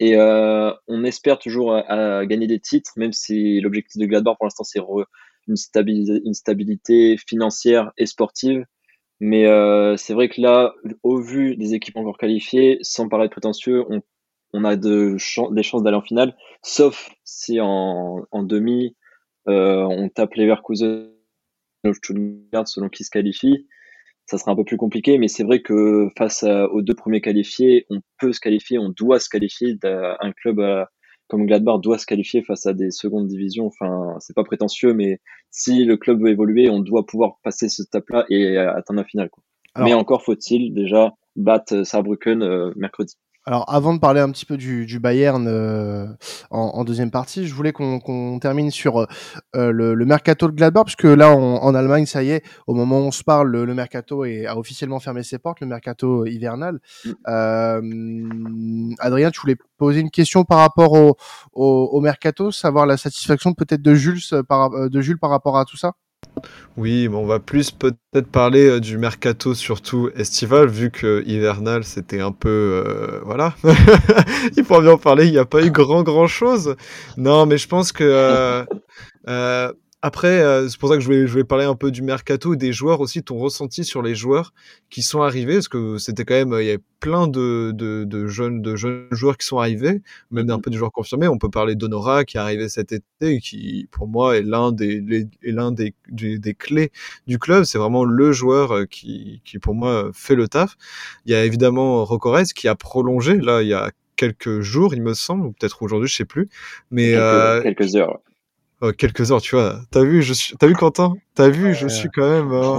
Et 0.00 0.16
euh, 0.16 0.72
on 0.86 1.04
espère 1.04 1.38
toujours 1.38 1.74
à, 1.74 2.26
gagner 2.26 2.46
des 2.46 2.60
titres, 2.60 2.92
même 2.96 3.12
si 3.12 3.60
l'objectif 3.60 4.00
de 4.00 4.06
Gladbach 4.06 4.36
pour 4.36 4.46
l'instant 4.46 4.64
c'est 4.64 4.80
une, 5.46 6.34
stabilité, 6.34 7.16
financière 7.16 7.92
et 7.96 8.06
sportive. 8.06 8.64
Mais 9.20 9.46
euh, 9.46 9.96
c'est 9.96 10.14
vrai 10.14 10.28
que 10.28 10.40
là, 10.40 10.74
au 11.02 11.20
vu 11.20 11.56
des 11.56 11.74
équipes 11.74 11.96
encore 11.96 12.18
qualifiées, 12.18 12.78
sans 12.82 13.08
paraître 13.08 13.32
prétentieux, 13.32 13.84
on, 14.52 14.64
a 14.64 14.76
de 14.76 15.16
des 15.52 15.62
chances 15.62 15.82
d'aller 15.82 15.96
en 15.96 16.02
finale, 16.02 16.36
sauf 16.62 17.10
si 17.24 17.60
en, 17.60 18.24
demi, 18.32 18.96
euh, 19.48 19.82
on 19.82 20.08
tape 20.08 20.34
Leverkusen 20.34 21.10
selon 21.84 22.88
qui 22.88 23.04
se 23.04 23.10
qualifie 23.10 23.66
ça 24.28 24.36
sera 24.36 24.52
un 24.52 24.56
peu 24.56 24.64
plus 24.64 24.76
compliqué, 24.76 25.16
mais 25.16 25.26
c'est 25.26 25.42
vrai 25.42 25.62
que 25.62 26.10
face 26.18 26.44
aux 26.44 26.82
deux 26.82 26.94
premiers 26.94 27.22
qualifiés, 27.22 27.86
on 27.88 28.00
peut 28.20 28.34
se 28.34 28.40
qualifier, 28.40 28.78
on 28.78 28.90
doit 28.90 29.20
se 29.20 29.30
qualifier. 29.30 29.78
Un 29.82 30.32
club 30.32 30.60
euh, 30.60 30.84
comme 31.28 31.46
Gladbach 31.46 31.80
doit 31.80 31.96
se 31.96 32.04
qualifier 32.04 32.42
face 32.42 32.66
à 32.66 32.74
des 32.74 32.90
secondes 32.90 33.26
divisions. 33.26 33.66
Enfin, 33.66 34.16
c'est 34.20 34.36
pas 34.36 34.44
prétentieux, 34.44 34.92
mais 34.92 35.20
si 35.50 35.82
le 35.84 35.96
club 35.96 36.20
veut 36.20 36.28
évoluer, 36.28 36.68
on 36.68 36.80
doit 36.80 37.06
pouvoir 37.06 37.38
passer 37.42 37.70
ce 37.70 37.82
step-là 37.82 38.26
et 38.28 38.58
atteindre 38.58 39.00
la 39.00 39.04
finale. 39.04 39.30
Quoi. 39.30 39.42
mais 39.82 39.94
encore 39.94 40.22
faut-il 40.22 40.74
déjà 40.74 41.14
battre 41.36 41.82
Saarbrücken 41.84 42.42
euh, 42.42 42.72
mercredi. 42.76 43.14
Alors, 43.48 43.64
avant 43.66 43.94
de 43.94 43.98
parler 43.98 44.20
un 44.20 44.30
petit 44.30 44.44
peu 44.44 44.58
du, 44.58 44.84
du 44.84 45.00
Bayern 45.00 45.46
euh, 45.48 46.06
en, 46.50 46.60
en, 46.74 46.84
deuxième 46.84 47.10
partie, 47.10 47.46
je 47.46 47.54
voulais 47.54 47.72
qu'on 47.72 48.38
termine 48.42 48.70
sur 48.70 48.98
euh, 48.98 49.06
le, 49.72 49.94
le, 49.94 50.04
mercato 50.04 50.48
de 50.48 50.52
Gladbach, 50.52 50.84
puisque 50.84 51.04
là, 51.04 51.30
en, 51.34 51.54
en, 51.54 51.74
Allemagne, 51.74 52.04
ça 52.04 52.22
y 52.22 52.28
est, 52.28 52.44
au 52.66 52.74
moment 52.74 52.98
où 52.98 53.04
on 53.04 53.10
se 53.10 53.24
parle, 53.24 53.48
le, 53.48 53.64
le 53.64 53.72
mercato 53.72 54.26
est, 54.26 54.44
a 54.44 54.58
officiellement 54.58 55.00
fermé 55.00 55.22
ses 55.22 55.38
portes, 55.38 55.60
le 55.60 55.66
mercato 55.66 56.26
hivernal. 56.26 56.78
Euh, 57.26 57.80
Adrien, 58.98 59.30
tu 59.30 59.40
voulais 59.40 59.56
poser 59.78 60.00
une 60.00 60.10
question 60.10 60.44
par 60.44 60.58
rapport 60.58 60.92
au, 60.92 61.16
au, 61.54 61.88
au 61.90 62.00
mercato, 62.02 62.50
savoir 62.50 62.84
la 62.84 62.98
satisfaction 62.98 63.54
peut-être 63.54 63.80
de 63.80 63.94
Jules 63.94 64.20
par, 64.46 64.90
de 64.90 65.00
Jules 65.00 65.18
par 65.18 65.30
rapport 65.30 65.56
à 65.56 65.64
tout 65.64 65.78
ça? 65.78 65.94
Oui, 66.76 67.08
on 67.12 67.26
va 67.26 67.38
plus 67.40 67.70
peut-être 67.70 68.28
parler 68.30 68.68
euh, 68.68 68.80
du 68.80 68.98
mercato 68.98 69.54
surtout 69.54 70.10
estival, 70.16 70.68
vu 70.68 70.90
que 70.90 71.22
hivernal 71.26 71.84
c'était 71.84 72.20
un 72.20 72.32
peu 72.32 72.48
euh, 72.86 73.20
voilà. 73.24 73.54
il 74.56 74.64
faut 74.64 74.80
bien 74.80 74.92
en 74.92 74.98
parler. 74.98 75.26
Il 75.26 75.32
n'y 75.32 75.38
a 75.38 75.44
pas 75.44 75.62
eu 75.62 75.70
grand 75.70 76.02
grand 76.02 76.26
chose. 76.26 76.76
Non, 77.16 77.46
mais 77.46 77.58
je 77.58 77.68
pense 77.68 77.92
que 77.92 78.04
euh 79.28 79.72
après, 80.00 80.40
euh, 80.42 80.68
c'est 80.68 80.78
pour 80.78 80.88
ça 80.88 80.94
que 80.94 81.00
je 81.00 81.06
voulais, 81.06 81.26
je 81.26 81.32
voulais 81.32 81.44
parler 81.44 81.64
un 81.64 81.74
peu 81.74 81.90
du 81.90 82.02
mercato 82.02 82.54
et 82.54 82.56
des 82.56 82.72
joueurs 82.72 83.00
aussi, 83.00 83.24
ton 83.24 83.36
ressenti 83.36 83.84
sur 83.84 84.00
les 84.00 84.14
joueurs 84.14 84.52
qui 84.90 85.02
sont 85.02 85.22
arrivés, 85.22 85.54
parce 85.54 85.66
que 85.66 85.98
c'était 85.98 86.24
quand 86.24 86.34
même, 86.34 86.54
il 86.60 86.66
y 86.66 86.68
avait 86.68 86.82
plein 87.00 87.26
de, 87.26 87.72
de, 87.74 88.04
de, 88.04 88.28
jeunes, 88.28 88.62
de 88.62 88.76
jeunes 88.76 89.08
joueurs 89.10 89.36
qui 89.36 89.46
sont 89.46 89.58
arrivés, 89.58 90.00
même 90.30 90.50
un 90.50 90.60
peu 90.60 90.70
de 90.70 90.76
joueurs 90.76 90.92
confirmés. 90.92 91.26
On 91.26 91.38
peut 91.38 91.50
parler 91.50 91.74
d'Honora 91.74 92.24
qui 92.24 92.36
est 92.36 92.40
arrivé 92.40 92.68
cet 92.68 92.92
été 92.92 93.04
et 93.22 93.40
qui, 93.40 93.88
pour 93.90 94.06
moi, 94.06 94.36
est 94.36 94.42
l'un 94.42 94.70
des, 94.70 95.26
est 95.42 95.50
l'un 95.50 95.72
des, 95.72 95.94
des, 96.08 96.54
clés 96.54 96.92
du 97.26 97.40
club. 97.40 97.64
C'est 97.64 97.78
vraiment 97.78 98.04
le 98.04 98.30
joueur 98.30 98.72
euh, 98.72 98.84
qui, 98.84 99.42
qui, 99.44 99.58
pour 99.58 99.74
moi, 99.74 100.10
fait 100.14 100.36
le 100.36 100.46
taf. 100.46 100.76
Il 101.26 101.32
y 101.32 101.34
a 101.34 101.44
évidemment 101.44 102.04
Rocorez 102.04 102.44
qui 102.54 102.68
a 102.68 102.76
prolongé, 102.76 103.36
là, 103.38 103.62
il 103.62 103.68
y 103.68 103.74
a 103.74 103.90
quelques 104.14 104.60
jours, 104.60 104.94
il 104.94 105.02
me 105.02 105.14
semble, 105.14 105.46
ou 105.46 105.52
peut-être 105.52 105.82
aujourd'hui, 105.82 106.08
je 106.08 106.16
sais 106.16 106.24
plus. 106.24 106.48
Mais 106.92 107.12
quelques, 107.12 107.16
euh, 107.16 107.62
quelques 107.62 107.96
heures. 107.96 108.20
Oh, 108.80 108.92
quelques 108.92 109.32
heures, 109.32 109.40
tu 109.40 109.56
vois. 109.56 109.80
T'as 109.90 110.04
vu, 110.04 110.22
je 110.22 110.32
suis, 110.32 110.56
t'as 110.56 110.66
vu 110.68 110.74
Quentin? 110.74 111.14
T'as 111.34 111.48
vu, 111.48 111.74
je 111.74 111.88
suis 111.88 112.08
quand 112.08 112.28
même. 112.28 112.52
Euh, 112.52 112.78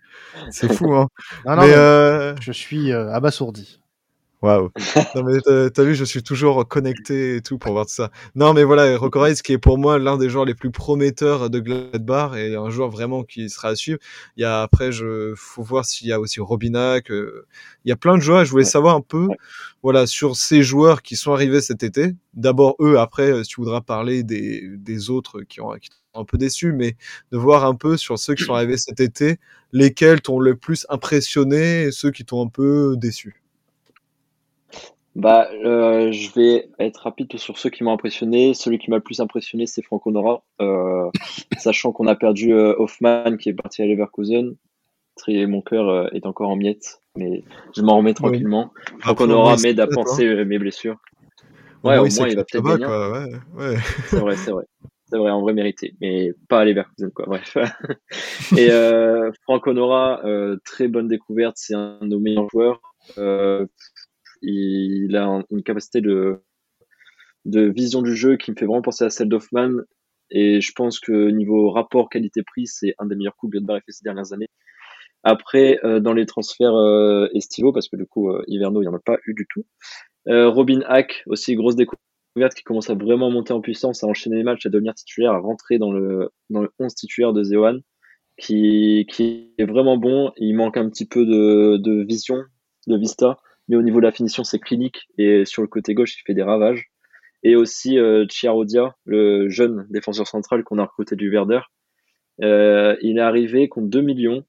c'est 0.50 0.72
fou, 0.72 0.94
hein. 0.94 1.08
Non, 1.46 1.56
non, 1.56 1.62
mais, 1.62 1.72
euh... 1.72 2.36
je 2.40 2.52
suis 2.52 2.92
euh, 2.92 3.12
abasourdi. 3.12 3.80
Waouh. 4.42 4.70
non 5.16 5.24
mais 5.24 5.40
t'as 5.72 5.82
vu, 5.82 5.96
je 5.96 6.04
suis 6.04 6.22
toujours 6.22 6.66
connecté 6.68 7.36
et 7.36 7.40
tout 7.42 7.58
pour 7.58 7.72
voir 7.72 7.86
tout 7.86 7.92
ça. 7.94 8.10
Non 8.36 8.52
mais 8.54 8.62
voilà, 8.62 8.96
Rocorez 8.96 9.34
qui 9.42 9.52
est 9.52 9.58
pour 9.58 9.78
moi 9.78 9.98
l'un 9.98 10.16
des 10.16 10.30
joueurs 10.30 10.44
les 10.44 10.54
plus 10.54 10.70
prometteurs 10.70 11.50
de 11.50 11.58
Gladbach 11.58 12.36
et 12.36 12.54
un 12.54 12.70
joueur 12.70 12.88
vraiment 12.88 13.24
qui 13.24 13.50
sera 13.50 13.70
à 13.70 13.74
suivre. 13.74 13.98
Il 14.36 14.42
y 14.42 14.44
a 14.44 14.62
après, 14.62 14.92
je 14.92 15.32
faut 15.36 15.62
voir 15.64 15.84
s'il 15.84 16.06
y 16.06 16.12
a 16.12 16.20
aussi 16.20 16.38
Robinac. 16.40 17.10
Euh, 17.10 17.46
il 17.84 17.88
y 17.88 17.92
a 17.92 17.96
plein 17.96 18.14
de 18.16 18.22
joueurs. 18.22 18.44
Je 18.44 18.50
voulais 18.52 18.64
savoir 18.64 18.94
un 18.94 19.00
peu, 19.00 19.26
voilà, 19.82 20.06
sur 20.06 20.36
ces 20.36 20.62
joueurs 20.62 21.02
qui 21.02 21.16
sont 21.16 21.32
arrivés 21.32 21.60
cet 21.60 21.82
été. 21.82 22.14
D'abord 22.34 22.76
eux, 22.80 22.96
après, 23.00 23.30
euh, 23.32 23.42
si 23.42 23.50
tu 23.50 23.60
voudras 23.60 23.80
parler 23.80 24.22
des, 24.22 24.62
des 24.76 25.10
autres 25.10 25.40
qui 25.42 25.60
ont 25.60 25.72
qui 25.80 25.90
un 26.14 26.24
peu 26.24 26.38
déçus, 26.38 26.72
mais 26.72 26.96
de 27.32 27.38
voir 27.38 27.64
un 27.64 27.74
peu 27.74 27.96
sur 27.96 28.18
ceux 28.18 28.34
qui 28.34 28.44
sont 28.44 28.54
arrivés 28.54 28.76
cet 28.76 28.98
été, 29.00 29.38
lesquels 29.72 30.20
t'ont 30.20 30.38
le 30.40 30.56
plus 30.56 30.86
impressionné 30.88 31.82
et 31.84 31.90
ceux 31.92 32.10
qui 32.12 32.24
t'ont 32.24 32.44
un 32.44 32.48
peu 32.48 32.94
déçu. 32.96 33.40
Bah, 35.16 35.48
euh, 35.64 36.12
je 36.12 36.32
vais 36.34 36.68
être 36.78 36.98
rapide 36.98 37.36
sur 37.38 37.58
ceux 37.58 37.70
qui 37.70 37.82
m'ont 37.82 37.92
impressionné. 37.92 38.54
Celui 38.54 38.78
qui 38.78 38.90
m'a 38.90 38.96
le 38.96 39.02
plus 39.02 39.20
impressionné, 39.20 39.66
c'est 39.66 39.82
Franco 39.82 40.10
Nora. 40.10 40.42
Euh, 40.60 41.10
sachant 41.58 41.92
qu'on 41.92 42.06
a 42.06 42.14
perdu 42.14 42.52
euh, 42.52 42.74
Hoffman 42.78 43.36
qui 43.36 43.48
est 43.48 43.54
parti 43.54 43.82
à 43.82 43.86
Leverkusen. 43.86 44.54
Mon 45.26 45.62
cœur 45.62 46.14
est 46.14 46.26
encore 46.26 46.48
en 46.48 46.54
miettes, 46.54 47.00
mais 47.16 47.42
je 47.76 47.82
m'en 47.82 47.96
remets 47.96 48.14
tranquillement. 48.14 48.70
Oui. 48.72 49.00
Franco 49.00 49.26
Nora 49.26 49.56
m'aide 49.56 49.80
à 49.80 49.84
hein. 49.84 49.88
penser 49.92 50.44
mes 50.44 50.60
blessures. 50.60 50.96
Ouais, 51.82 51.98
au, 51.98 52.06
moins, 52.06 52.28
il 52.28 52.36
va 52.36 52.44
peut-être. 52.44 52.64
Ouais, 52.64 53.66
ouais. 53.72 53.76
C'est 54.06 54.20
vrai, 54.20 54.36
c'est 54.36 54.52
vrai. 54.52 54.64
C'est 55.10 55.18
vrai, 55.18 55.30
en 55.32 55.40
vrai 55.40 55.54
mérité, 55.54 55.94
mais 56.00 56.32
pas 56.48 56.60
à 56.60 56.64
Leverkusen, 56.64 57.10
quoi. 57.10 57.24
Bref. 57.26 57.56
Et 58.56 58.68
Franco 59.42 59.72
Nora, 59.72 60.22
très 60.64 60.86
bonne 60.86 61.08
découverte. 61.08 61.56
C'est 61.58 61.74
un 61.74 61.98
de 62.00 62.06
nos 62.06 62.20
meilleurs 62.20 62.48
joueurs. 62.48 62.80
Euh, 63.16 63.66
il 64.42 65.16
a 65.16 65.42
une 65.50 65.62
capacité 65.62 66.00
de, 66.00 66.42
de 67.44 67.62
vision 67.62 68.02
du 68.02 68.14
jeu 68.14 68.36
qui 68.36 68.50
me 68.50 68.56
fait 68.56 68.66
vraiment 68.66 68.82
penser 68.82 69.04
à 69.04 69.10
celle 69.10 69.28
d'Hoffman. 69.28 69.82
Et 70.30 70.60
je 70.60 70.72
pense 70.72 71.00
que 71.00 71.30
niveau 71.30 71.70
rapport 71.70 72.08
qualité-prix, 72.10 72.66
c'est 72.66 72.94
un 72.98 73.06
des 73.06 73.16
meilleurs 73.16 73.36
coups 73.36 73.52
que 73.52 73.58
Gladbach 73.58 73.78
a 73.78 73.80
fait 73.80 73.92
ces 73.92 74.04
dernières 74.04 74.32
années. 74.32 74.48
Après, 75.24 75.78
euh, 75.84 76.00
dans 76.00 76.12
les 76.12 76.26
transferts 76.26 76.74
euh, 76.74 77.28
estivaux, 77.34 77.72
parce 77.72 77.88
que 77.88 77.96
du 77.96 78.06
coup, 78.06 78.30
euh, 78.30 78.44
il 78.46 78.60
n'y 78.60 78.64
en 78.64 78.94
a 78.94 78.98
pas 78.98 79.16
eu 79.26 79.34
du 79.34 79.46
tout. 79.48 79.64
Euh, 80.28 80.48
Robin 80.48 80.80
Hack, 80.86 81.22
aussi 81.26 81.54
grosse 81.54 81.76
découverte, 81.76 82.54
qui 82.54 82.62
commence 82.62 82.90
à 82.90 82.94
vraiment 82.94 83.30
monter 83.30 83.52
en 83.52 83.60
puissance, 83.60 84.04
à 84.04 84.06
enchaîner 84.06 84.36
les 84.36 84.42
matchs, 84.44 84.66
à 84.66 84.68
devenir 84.68 84.94
titulaire, 84.94 85.32
à 85.32 85.38
rentrer 85.38 85.78
dans 85.78 85.90
le, 85.90 86.30
dans 86.50 86.62
le 86.62 86.70
11 86.78 86.94
titulaire 86.94 87.32
de 87.32 87.42
Zewan, 87.42 87.80
qui, 88.36 89.06
qui 89.10 89.54
est 89.58 89.64
vraiment 89.64 89.96
bon. 89.96 90.32
Il 90.36 90.54
manque 90.54 90.76
un 90.76 90.88
petit 90.88 91.06
peu 91.06 91.26
de, 91.26 91.78
de 91.78 92.04
vision, 92.04 92.44
de 92.86 92.96
vista 92.96 93.38
mais 93.68 93.76
au 93.76 93.82
niveau 93.82 94.00
de 94.00 94.06
la 94.06 94.12
finition, 94.12 94.44
c'est 94.44 94.58
clinique. 94.58 95.08
Et 95.18 95.44
sur 95.44 95.62
le 95.62 95.68
côté 95.68 95.94
gauche, 95.94 96.16
il 96.18 96.22
fait 96.26 96.34
des 96.34 96.42
ravages. 96.42 96.90
Et 97.42 97.54
aussi 97.54 97.98
euh, 97.98 98.26
Chiarodia, 98.28 98.96
le 99.04 99.48
jeune 99.48 99.86
défenseur 99.90 100.26
central 100.26 100.64
qu'on 100.64 100.78
a 100.78 100.84
recruté 100.84 101.16
du 101.16 101.30
Verder. 101.30 101.60
Euh, 102.42 102.96
il 103.02 103.18
est 103.18 103.22
arrivé 103.22 103.68
contre 103.68 103.88
2 103.88 104.00
millions. 104.00 104.44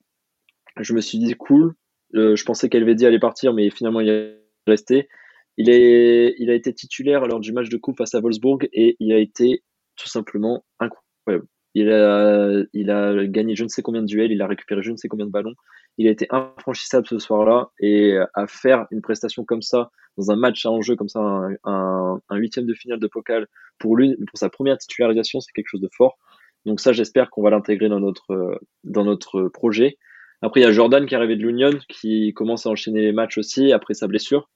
Je 0.80 0.94
me 0.94 1.02
suis 1.02 1.20
dit, 1.20 1.36
cool. 1.36 1.76
Euh, 2.16 2.36
je 2.36 2.44
pensais 2.46 2.70
qu'Elvedi 2.70 3.06
allait 3.06 3.20
partir, 3.20 3.54
mais 3.54 3.70
finalement, 3.70 4.00
il 4.00 4.10
est 4.10 4.40
resté. 4.66 5.10
Il, 5.58 5.70
est, 5.70 6.36
il 6.40 6.50
a 6.50 6.54
été 6.54 6.74
titulaire 6.74 7.28
lors 7.28 7.40
du 7.40 7.52
match 7.52 7.70
de 7.70 7.78
coupe 7.78 7.98
face 7.98 8.16
à 8.16 8.22
Wolfsburg 8.22 8.70
et 8.72 8.96
il 9.00 9.12
a 9.12 9.20
été 9.20 9.64
tout 9.98 10.08
simplement 10.08 10.64
incroyable. 10.80 11.48
Il 11.76 11.92
a, 11.92 12.64
il 12.74 12.90
a 12.90 13.28
gagné 13.28 13.56
je 13.56 13.64
ne 13.64 13.70
sais 13.70 13.82
combien 13.82 14.02
de 14.02 14.08
duels, 14.08 14.32
il 14.32 14.42
a 14.42 14.48
récupéré 14.48 14.82
je 14.82 14.92
ne 14.92 14.96
sais 14.96 15.10
combien 15.10 15.26
de 15.26 15.32
ballons. 15.32 15.54
Il 16.00 16.08
a 16.08 16.12
été 16.12 16.28
infranchissable 16.32 17.06
ce 17.06 17.20
soir-là 17.20 17.70
et 17.80 18.18
à 18.34 18.48
faire 18.48 18.88
une 18.90 19.02
prestation 19.02 19.44
comme 19.44 19.62
ça 19.62 19.92
dans 20.18 20.32
un 20.32 20.36
match 20.36 20.66
à 20.66 20.72
enjeu 20.72 20.96
comme 20.96 21.10
ça, 21.10 21.20
un, 21.64 22.20
huitième 22.32 22.66
de 22.66 22.74
finale 22.74 23.00
de 23.00 23.08
Pokal 23.08 23.48
pour 23.78 23.96
lui, 23.96 24.16
pour 24.28 24.40
sa 24.40 24.50
première 24.50 24.78
titularisation, 24.78 25.42
c'est 25.42 25.52
quelque 25.52 25.68
chose 25.68 25.82
de 25.82 25.90
fort. 25.96 26.18
Donc 26.66 26.80
ça, 26.80 26.94
j'espère 26.94 27.30
qu'on 27.30 27.42
va 27.42 27.50
l'intégrer 27.50 27.90
dans 27.90 28.00
notre 28.00 28.60
dans 28.84 29.04
notre 29.06 29.50
projet. 29.50 29.98
Après, 30.42 30.62
il 30.62 30.64
y 30.64 30.66
a 30.66 30.72
Jordan 30.72 31.06
qui 31.06 31.14
est 31.14 31.18
arrivé 31.18 31.36
de 31.36 31.42
l'Union, 31.42 31.72
qui 31.90 32.34
commence 32.34 32.66
à 32.66 32.70
enchaîner 32.70 33.02
les 33.02 33.12
matchs 33.12 33.38
aussi 33.38 33.74
après 33.74 33.94
sa 33.94 34.08
blessure. 34.08 34.50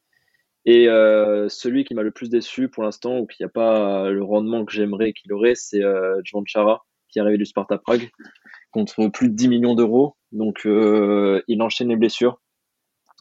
Et 0.66 0.88
euh, 0.88 1.50
celui 1.50 1.84
qui 1.84 1.94
m'a 1.94 2.04
le 2.04 2.12
plus 2.12 2.30
déçu 2.30 2.70
pour 2.70 2.84
l'instant, 2.84 3.20
ou 3.20 3.26
qui 3.26 3.44
n'a 3.44 3.50
pas 3.50 4.10
le 4.10 4.24
rendement 4.24 4.64
que 4.64 4.72
j'aimerais 4.72 5.12
qu'il 5.12 5.34
aurait, 5.34 5.56
c'est 5.56 5.84
euh, 5.84 6.22
Chara, 6.46 6.86
qui 7.10 7.20
est 7.20 7.22
arrivé 7.22 7.38
du 7.38 7.46
Sparta 7.46 7.78
Prague, 7.78 8.10
contre 8.72 9.08
plus 9.08 9.30
de 9.30 9.36
10 9.36 9.50
millions 9.50 9.76
d'euros. 9.76 10.16
Donc 10.34 10.66
euh, 10.66 11.42
il 11.48 11.62
enchaîne 11.62 11.90
les 11.90 11.96
blessures. 11.96 12.42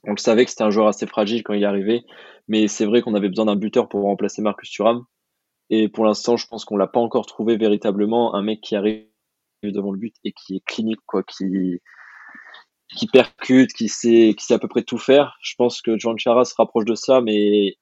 On 0.04 0.12
le 0.12 0.16
savait 0.16 0.44
que 0.44 0.50
c'était 0.50 0.64
un 0.64 0.70
joueur 0.70 0.88
assez 0.88 1.06
fragile 1.06 1.44
quand 1.44 1.52
il 1.54 1.62
est 1.62 1.66
arrivé, 1.66 2.02
mais 2.48 2.66
c'est 2.66 2.86
vrai 2.86 3.02
qu'on 3.02 3.14
avait 3.14 3.28
besoin 3.28 3.46
d'un 3.46 3.56
buteur 3.56 3.88
pour 3.88 4.02
remplacer 4.02 4.42
Marcus 4.42 4.70
Thuram. 4.70 5.04
Et 5.70 5.88
pour 5.88 6.04
l'instant, 6.04 6.36
je 6.36 6.46
pense 6.48 6.64
qu'on 6.64 6.76
l'a 6.76 6.88
pas 6.88 7.00
encore 7.00 7.26
trouvé 7.26 7.56
véritablement 7.56 8.34
un 8.34 8.42
mec 8.42 8.60
qui 8.60 8.74
arrive 8.74 9.06
devant 9.62 9.92
le 9.92 9.98
but 9.98 10.16
et 10.24 10.32
qui 10.32 10.56
est 10.56 10.64
clinique, 10.66 11.00
quoi, 11.06 11.22
qui 11.22 11.80
qui 12.96 13.06
percute, 13.06 13.72
qui 13.72 13.88
sait, 13.88 14.34
qui 14.36 14.44
sait 14.44 14.54
à 14.54 14.58
peu 14.58 14.68
près 14.68 14.82
tout 14.82 14.98
faire. 14.98 15.36
Je 15.40 15.54
pense 15.56 15.80
que 15.80 15.98
John 15.98 16.18
Chara 16.18 16.44
se 16.44 16.54
rapproche 16.56 16.84
de 16.84 16.94
ça, 16.94 17.20
mais 17.20 17.76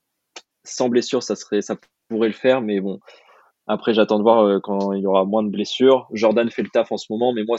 sans 0.64 0.88
blessure, 0.88 1.22
ça 1.22 1.36
serait, 1.36 1.62
ça 1.62 1.76
pourrait 2.08 2.28
le 2.28 2.34
faire. 2.34 2.60
Mais 2.60 2.80
bon, 2.80 3.00
après, 3.66 3.94
j'attends 3.94 4.18
de 4.18 4.22
voir 4.22 4.44
euh, 4.44 4.60
quand 4.60 4.92
il 4.92 5.02
y 5.02 5.06
aura 5.06 5.24
moins 5.24 5.42
de 5.42 5.50
blessures. 5.50 6.08
Jordan 6.12 6.50
fait 6.50 6.62
le 6.62 6.70
taf 6.70 6.92
en 6.92 6.96
ce 6.96 7.06
moment, 7.10 7.32
mais 7.32 7.44
moi, 7.44 7.56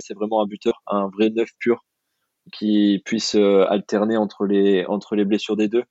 c'est 0.00 0.14
vraiment 0.14 0.42
un 0.42 0.46
buteur, 0.46 0.82
un 0.86 1.08
vrai 1.08 1.30
neuf 1.30 1.50
pur 1.58 1.84
qui 2.52 3.02
puisse 3.04 3.34
euh, 3.36 3.64
alterner 3.68 4.16
entre 4.16 4.46
les, 4.46 4.84
entre 4.86 5.16
les 5.16 5.24
blessures 5.24 5.56
des 5.56 5.68
deux 5.68 5.84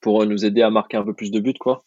pour 0.00 0.24
nous 0.26 0.44
aider 0.44 0.62
à 0.62 0.70
marquer 0.70 0.96
un 0.96 1.04
peu 1.04 1.14
plus 1.14 1.30
de 1.30 1.40
buts, 1.40 1.54
quoi. 1.58 1.84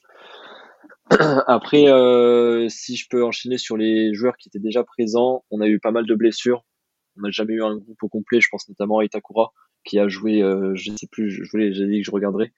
Après, 1.48 1.88
euh, 1.88 2.68
si 2.70 2.96
je 2.96 3.08
peux 3.10 3.24
enchaîner 3.24 3.58
sur 3.58 3.78
les 3.78 4.14
joueurs 4.14 4.38
qui 4.38 4.50
étaient 4.50 4.60
déjà 4.60 4.84
présents, 4.84 5.44
on 5.52 5.62
a 5.62 5.68
eu 5.68 5.80
pas 5.80 5.92
mal 5.92 6.06
de 6.06 6.16
blessures. 6.16 6.64
On 7.18 7.22
n'a 7.22 7.32
jamais 7.32 7.54
eu 7.54 7.64
un 7.64 7.76
groupe 7.76 8.02
au 8.02 8.08
complet. 8.08 8.40
Je 8.40 8.48
pense 8.50 8.68
notamment 8.70 9.00
à 9.00 9.06
Itakura, 9.06 9.52
qui 9.84 10.00
a 10.00 10.08
joué, 10.08 10.42
euh, 10.42 10.74
je 10.76 10.92
ne 10.92 10.98
sais 10.98 11.08
plus, 11.12 11.30
je 11.30 11.50
voulais, 11.52 11.74
j'ai 11.74 11.88
dit 11.88 12.00
que 12.00 12.06
je 12.06 12.12
regarderais, 12.12 12.54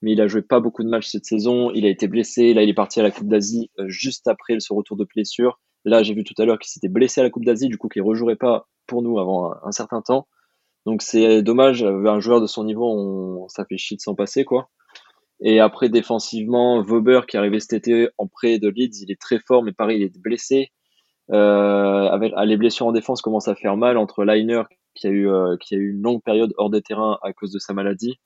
mais 0.00 0.12
il 0.12 0.20
a 0.20 0.26
joué 0.26 0.42
pas 0.42 0.58
beaucoup 0.58 0.82
de 0.82 0.88
matchs 0.88 1.08
cette 1.08 1.26
saison. 1.26 1.70
Il 1.72 1.86
a 1.86 1.88
été 1.88 2.08
blessé. 2.08 2.54
Là, 2.54 2.62
il 2.62 2.68
est 2.68 2.74
parti 2.74 2.98
à 2.98 3.04
la 3.04 3.10
Coupe 3.10 3.28
d'Asie 3.28 3.70
euh, 3.78 3.88
juste 3.88 4.26
après 4.26 4.58
ce 4.58 4.72
retour 4.72 4.96
de 4.96 5.04
blessure. 5.04 5.60
Là, 5.84 6.02
j'ai 6.02 6.14
vu 6.14 6.24
tout 6.24 6.34
à 6.38 6.44
l'heure 6.44 6.58
qu'il 6.58 6.70
s'était 6.70 6.88
blessé 6.88 7.20
à 7.20 7.24
la 7.24 7.30
Coupe 7.30 7.44
d'Asie, 7.44 7.68
du 7.68 7.78
coup, 7.78 7.88
qu'il 7.88 8.02
rejouerait 8.02 8.36
pas 8.36 8.68
pour 8.86 9.02
nous 9.02 9.18
avant 9.18 9.54
un, 9.64 9.72
certain 9.72 10.00
temps. 10.02 10.28
Donc, 10.86 11.02
c'est 11.02 11.42
dommage. 11.42 11.82
Un 11.82 12.20
joueur 12.20 12.40
de 12.40 12.46
son 12.46 12.64
niveau, 12.64 12.88
on, 12.88 13.48
ça 13.48 13.64
fait 13.64 13.78
chier 13.78 13.96
de 13.96 14.02
s'en 14.02 14.14
passer, 14.14 14.44
quoi. 14.44 14.68
Et 15.40 15.58
après, 15.58 15.88
défensivement, 15.88 16.82
Vauber 16.82 17.22
qui 17.26 17.36
est 17.36 17.38
arrivé 17.38 17.58
cet 17.58 17.72
été 17.72 18.08
en 18.16 18.28
prêt 18.28 18.58
de 18.58 18.68
Leeds, 18.68 19.02
il 19.02 19.10
est 19.10 19.20
très 19.20 19.40
fort, 19.40 19.64
mais 19.64 19.72
pareil, 19.72 19.98
il 19.98 20.04
est 20.04 20.18
blessé. 20.18 20.70
Euh, 21.30 22.08
avec, 22.08 22.32
les 22.44 22.56
blessures 22.56 22.86
en 22.86 22.92
défense 22.92 23.22
commencent 23.22 23.48
à 23.48 23.54
faire 23.54 23.76
mal 23.76 23.96
entre 23.96 24.24
Liner 24.24 24.62
qui 24.94 25.06
a 25.06 25.10
eu 25.10 25.30
euh, 25.30 25.56
qui 25.58 25.74
a 25.74 25.78
eu 25.78 25.92
une 25.92 26.02
longue 26.02 26.22
période 26.22 26.52
hors 26.56 26.68
des 26.68 26.82
terrains 26.82 27.18
à 27.22 27.32
cause 27.32 27.52
de 27.52 27.58
sa 27.58 27.72
maladie 27.72 28.18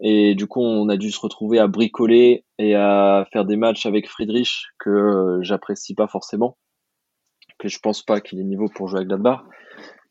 et 0.00 0.34
du 0.34 0.46
coup 0.46 0.60
on 0.60 0.88
a 0.88 0.96
dû 0.96 1.10
se 1.10 1.20
retrouver 1.20 1.58
à 1.58 1.68
bricoler 1.68 2.44
et 2.58 2.74
à 2.74 3.26
faire 3.32 3.44
des 3.44 3.56
matchs 3.56 3.86
avec 3.86 4.08
Friedrich 4.08 4.66
que 4.78 4.90
euh, 4.90 5.38
j'apprécie 5.42 5.94
pas 5.94 6.08
forcément 6.08 6.58
que 7.58 7.68
je 7.68 7.78
pense 7.78 8.02
pas 8.02 8.20
qu'il 8.20 8.40
ait 8.40 8.44
niveau 8.44 8.68
pour 8.68 8.88
jouer 8.88 8.98
avec 8.98 9.08
Gladbach 9.08 9.42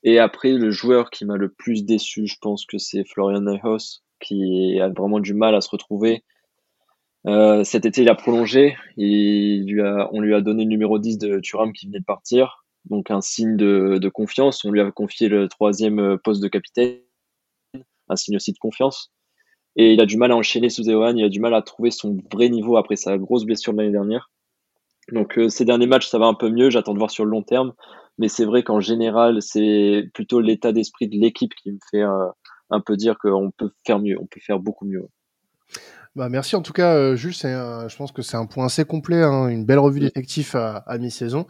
et 0.04 0.20
après 0.20 0.52
le 0.52 0.72
joueur 0.72 1.10
qui 1.10 1.26
m'a 1.26 1.38
le 1.38 1.50
plus 1.50 1.86
déçu 1.86 2.28
je 2.28 2.38
pense 2.42 2.66
que 2.66 2.78
c'est 2.78 3.04
Florian 3.06 3.42
Neuhaus 3.42 4.02
qui 4.20 4.80
a 4.80 4.90
vraiment 4.90 5.20
du 5.20 5.34
mal 5.34 5.56
à 5.56 5.62
se 5.62 5.70
retrouver 5.70 6.24
euh, 7.28 7.64
cet 7.64 7.86
été, 7.86 8.04
il 8.04 8.10
a 8.10 8.16
prolongé. 8.16 8.76
On 8.98 10.22
lui 10.22 10.36
a 10.36 10.42
donné 10.42 10.64
le 10.64 10.70
numéro 10.70 11.00
10 11.00 11.18
de 11.18 11.40
Thuram 11.40 11.74
qui 11.74 11.88
venait 11.88 12.00
de 12.00 12.06
partir. 12.06 12.66
Donc 12.86 13.10
un 13.10 13.22
signe 13.22 13.58
de, 13.58 14.10
confiance. 14.10 14.64
On 14.64 14.72
lui 14.72 14.82
a 14.82 14.92
confié 14.92 15.28
le 15.28 15.48
troisième 15.48 16.18
poste 16.24 16.42
de 16.42 16.48
capitaine. 16.48 17.00
Un 18.10 18.16
signe 18.16 18.36
aussi 18.36 18.54
de 18.54 18.60
confiance. 18.60 19.12
Et 19.76 19.94
il 19.94 20.02
a 20.02 20.06
du 20.06 20.18
mal 20.18 20.32
à 20.32 20.36
enchaîner 20.36 20.70
sous 20.70 20.88
Eohan. 20.88 21.16
Il 21.16 21.26
a 21.26 21.30
du 21.30 21.40
mal 21.40 21.54
à 21.54 21.62
trouver 21.62 21.92
son 21.92 22.18
vrai 22.32 22.50
niveau 22.50 22.78
après 22.78 22.96
sa 22.96 23.18
grosse 23.18 23.46
blessure 23.46 23.74
de 23.74 23.80
l'année 23.80 23.92
dernière. 23.92 24.30
Donc 25.12 25.38
euh, 25.38 25.50
ces 25.50 25.66
derniers 25.66 25.88
matchs, 25.88 26.08
ça 26.08 26.20
va 26.20 26.26
un 26.26 26.34
peu 26.34 26.50
mieux. 26.50 26.70
J'attends 26.70 26.94
de 26.94 27.00
voir 27.00 27.12
sur 27.12 27.26
le 27.26 27.32
long 27.32 27.44
terme. 27.44 27.74
Mais 28.18 28.28
c'est 28.28 28.46
vrai 28.46 28.64
qu'en 28.64 28.80
général, 28.80 29.42
c'est 29.42 30.10
plutôt 30.14 30.40
l'état 30.40 30.72
d'esprit 30.72 31.08
de 31.08 31.18
l'équipe 31.18 31.54
qui 31.54 31.72
me 31.72 31.80
fait 31.92 32.04
euh, 32.04 32.28
un 32.70 32.80
peu 32.80 32.96
dire 32.96 33.18
qu'on 33.18 33.52
peut 33.52 33.72
faire 33.86 34.00
mieux. 34.00 34.18
On 34.20 34.26
peut 34.26 34.40
faire 34.42 34.60
beaucoup 34.60 34.86
mieux. 34.86 35.08
Bah, 36.16 36.30
merci 36.30 36.56
en 36.56 36.62
tout 36.62 36.72
cas, 36.72 36.96
euh, 36.96 37.18
Jules. 37.18 37.34
Je 37.34 37.96
pense 37.98 38.14
que 38.14 38.22
c'est 38.22 38.38
un 38.38 38.46
point 38.46 38.68
assez 38.68 38.86
complet, 38.86 39.22
hein, 39.22 39.50
une 39.50 39.66
belle 39.66 39.80
revue 39.80 40.00
d'effectifs 40.00 40.56
à, 40.56 40.78
à 40.88 40.98
mi-saison 40.98 41.46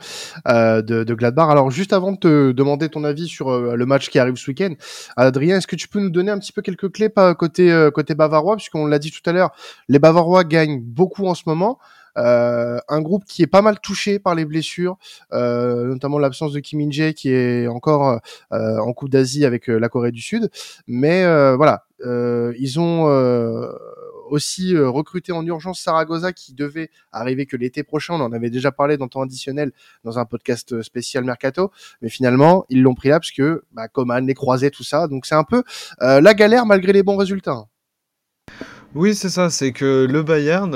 euh, 0.48 0.82
de, 0.82 1.04
de, 1.04 1.14
Gladbach. 1.14 1.52
Alors, 1.52 1.70
juste 1.70 1.94
avant 1.94 2.14
de 2.14 2.18
te 2.18 2.52
demander 2.52 2.90
ton 2.90 3.04
avis 3.04 3.28
sur 3.28 3.50
euh, 3.50 3.76
le 3.76 3.86
match 3.86 4.10
qui 4.10 4.18
arrive 4.18 4.38
ce 4.38 4.50
week-end, 4.50 4.74
Adrien, 5.18 5.58
est-ce 5.58 5.68
que 5.68 5.76
tu 5.76 5.88
peux 5.88 6.00
nous 6.00 6.10
donner 6.10 6.32
un 6.32 6.40
petit 6.40 6.52
peu 6.52 6.64
quelques 6.64 6.92
clés 6.92 7.12
côté 7.38 7.72
euh, 7.72 7.92
côté 7.92 8.16
bavarois, 8.16 8.56
puisqu'on 8.56 8.88
l'a 8.88 8.98
dit 8.98 9.12
tout 9.12 9.30
à 9.30 9.34
l'heure, 9.34 9.52
les 9.88 10.00
Bavarois 10.00 10.44
gagnent 10.44 10.82
beaucoup 10.82 11.28
en 11.28 11.36
ce 11.36 11.44
moment. 11.46 11.78
Euh, 12.18 12.80
un 12.88 13.02
groupe 13.02 13.26
qui 13.26 13.44
est 13.44 13.48
pas 13.48 13.62
mal 13.62 13.80
touché 13.80 14.20
par 14.20 14.36
les 14.36 14.46
blessures, 14.46 14.98
euh, 15.34 15.86
notamment 15.86 16.20
l'absence 16.20 16.54
de 16.54 16.60
Kim 16.60 16.80
In-jae 16.80 17.14
qui 17.14 17.30
est 17.30 17.68
encore 17.68 18.20
euh, 18.54 18.78
en 18.78 18.94
Coupe 18.94 19.10
d'Asie 19.10 19.46
avec 19.46 19.68
la 19.68 19.90
Corée 19.90 20.12
du 20.12 20.22
Sud. 20.22 20.50
Mais 20.88 21.24
voilà, 21.56 21.86
ils 22.02 22.80
ont 22.80 23.06
aussi 24.30 24.78
recruté 24.78 25.32
en 25.32 25.46
urgence 25.46 25.80
Saragossa 25.80 26.34
qui 26.34 26.54
devait 26.54 26.90
arriver 27.12 27.46
que 27.46 27.58
l'été 27.58 27.84
prochain. 27.84 28.16
On 28.16 28.22
en 28.22 28.34
avait 28.34 28.50
déjà 28.50 28.72
parlé 28.72 28.98
dans 28.98 29.08
temps 29.08 29.22
additionnel 29.22 29.72
dans 30.04 30.18
un 30.18 30.26
podcast 30.26 30.82
spécial 30.82 31.24
Mercato, 31.24 31.72
mais 32.02 32.10
finalement 32.10 32.66
ils 32.70 32.82
l'ont 32.82 32.96
pris 32.96 33.10
là 33.10 33.20
parce 33.20 33.32
que 33.32 33.64
bah, 33.72 33.88
Coman 33.88 34.26
les 34.26 34.34
croisait 34.34 34.72
tout 34.72 34.84
ça. 34.84 35.08
Donc 35.08 35.26
c'est 35.26 35.36
un 35.36 35.44
peu 35.44 35.64
la 36.00 36.34
galère 36.34 36.66
malgré 36.66 36.94
les 36.94 37.04
bons 37.04 37.18
résultats. 37.18 37.66
Oui, 38.94 39.14
c'est 39.14 39.30
ça, 39.30 39.50
c'est 39.50 39.74
que 39.74 40.08
le 40.10 40.24
Bayern 40.24 40.74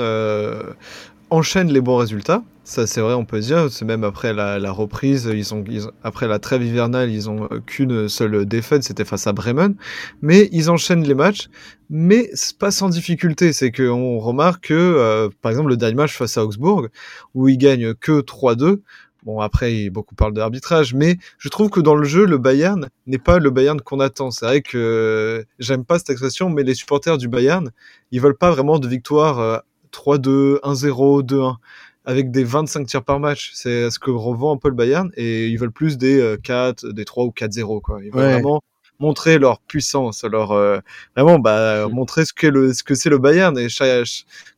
enchaîne 1.30 1.72
les 1.72 1.80
bons 1.80 1.96
résultats. 1.96 2.42
Ça, 2.64 2.86
c'est 2.86 3.00
vrai, 3.00 3.14
on 3.14 3.24
peut 3.24 3.40
dire. 3.40 3.70
C'est 3.70 3.84
même 3.84 4.04
après 4.04 4.32
la, 4.32 4.70
reprise, 4.70 5.28
ils 5.32 5.54
ont, 5.54 5.64
après 6.04 6.28
la 6.28 6.38
trêve 6.38 6.62
hivernale, 6.62 7.10
ils 7.10 7.28
ont 7.28 7.48
qu'une 7.66 8.08
seule 8.08 8.46
défaite, 8.46 8.84
c'était 8.84 9.04
face 9.04 9.26
à 9.26 9.32
Bremen. 9.32 9.74
Mais 10.22 10.48
ils 10.52 10.70
enchaînent 10.70 11.02
les 11.02 11.14
matchs, 11.14 11.48
mais 11.88 12.30
pas 12.58 12.70
sans 12.70 12.88
difficulté. 12.88 13.52
C'est 13.52 13.72
qu'on 13.72 14.18
remarque 14.18 14.68
que, 14.68 14.74
euh, 14.74 15.28
par 15.42 15.50
exemple, 15.50 15.70
le 15.70 15.76
dernier 15.76 15.96
match 15.96 16.16
face 16.16 16.36
à 16.38 16.44
Augsbourg, 16.44 16.86
où 17.34 17.48
ils 17.48 17.58
gagnent 17.58 17.94
que 17.94 18.20
3-2. 18.20 18.82
Bon, 19.24 19.40
après, 19.40 19.90
beaucoup 19.90 20.14
parlent 20.14 20.32
d'arbitrage, 20.32 20.94
mais 20.94 21.18
je 21.38 21.48
trouve 21.50 21.68
que 21.68 21.80
dans 21.80 21.94
le 21.94 22.04
jeu, 22.04 22.24
le 22.24 22.38
Bayern 22.38 22.88
n'est 23.06 23.18
pas 23.18 23.38
le 23.38 23.50
Bayern 23.50 23.80
qu'on 23.80 24.00
attend. 24.00 24.30
C'est 24.30 24.46
vrai 24.46 24.62
que 24.62 25.44
j'aime 25.58 25.84
pas 25.84 25.98
cette 25.98 26.10
expression, 26.10 26.48
mais 26.48 26.62
les 26.62 26.74
supporters 26.74 27.18
du 27.18 27.28
Bayern, 27.28 27.70
ils 28.12 28.20
veulent 28.20 28.38
pas 28.38 28.50
vraiment 28.50 28.78
de 28.78 28.88
victoire 28.88 29.62
3-2, 29.92 30.60
1-0, 30.60 31.22
2-1 31.22 31.56
avec 32.04 32.30
des 32.30 32.44
25 32.44 32.86
tirs 32.86 33.04
par 33.04 33.20
match. 33.20 33.52
C'est 33.54 33.90
ce 33.90 33.98
que 33.98 34.10
revend 34.10 34.54
un 34.54 34.56
peu 34.56 34.68
le 34.68 34.74
Bayern 34.74 35.10
et 35.16 35.48
ils 35.48 35.56
veulent 35.56 35.72
plus 35.72 35.98
des 35.98 36.36
4, 36.42 36.84
euh, 36.84 36.92
des 36.92 37.04
3 37.04 37.24
ou 37.24 37.30
4-0 37.30 37.80
quoi. 37.80 38.00
Ils 38.02 38.10
veulent 38.12 38.32
vraiment 38.32 38.62
montrer 39.00 39.38
leur 39.38 39.60
puissance, 39.60 40.24
leur 40.24 40.52
euh, 40.52 40.78
vraiment 41.16 41.38
bah 41.38 41.88
montrer 41.88 42.26
ce 42.26 42.32
que 42.34 42.46
le 42.46 42.74
ce 42.74 42.84
que 42.84 42.94
c'est 42.94 43.08
le 43.08 43.18
Bayern 43.18 43.58
et 43.58 43.68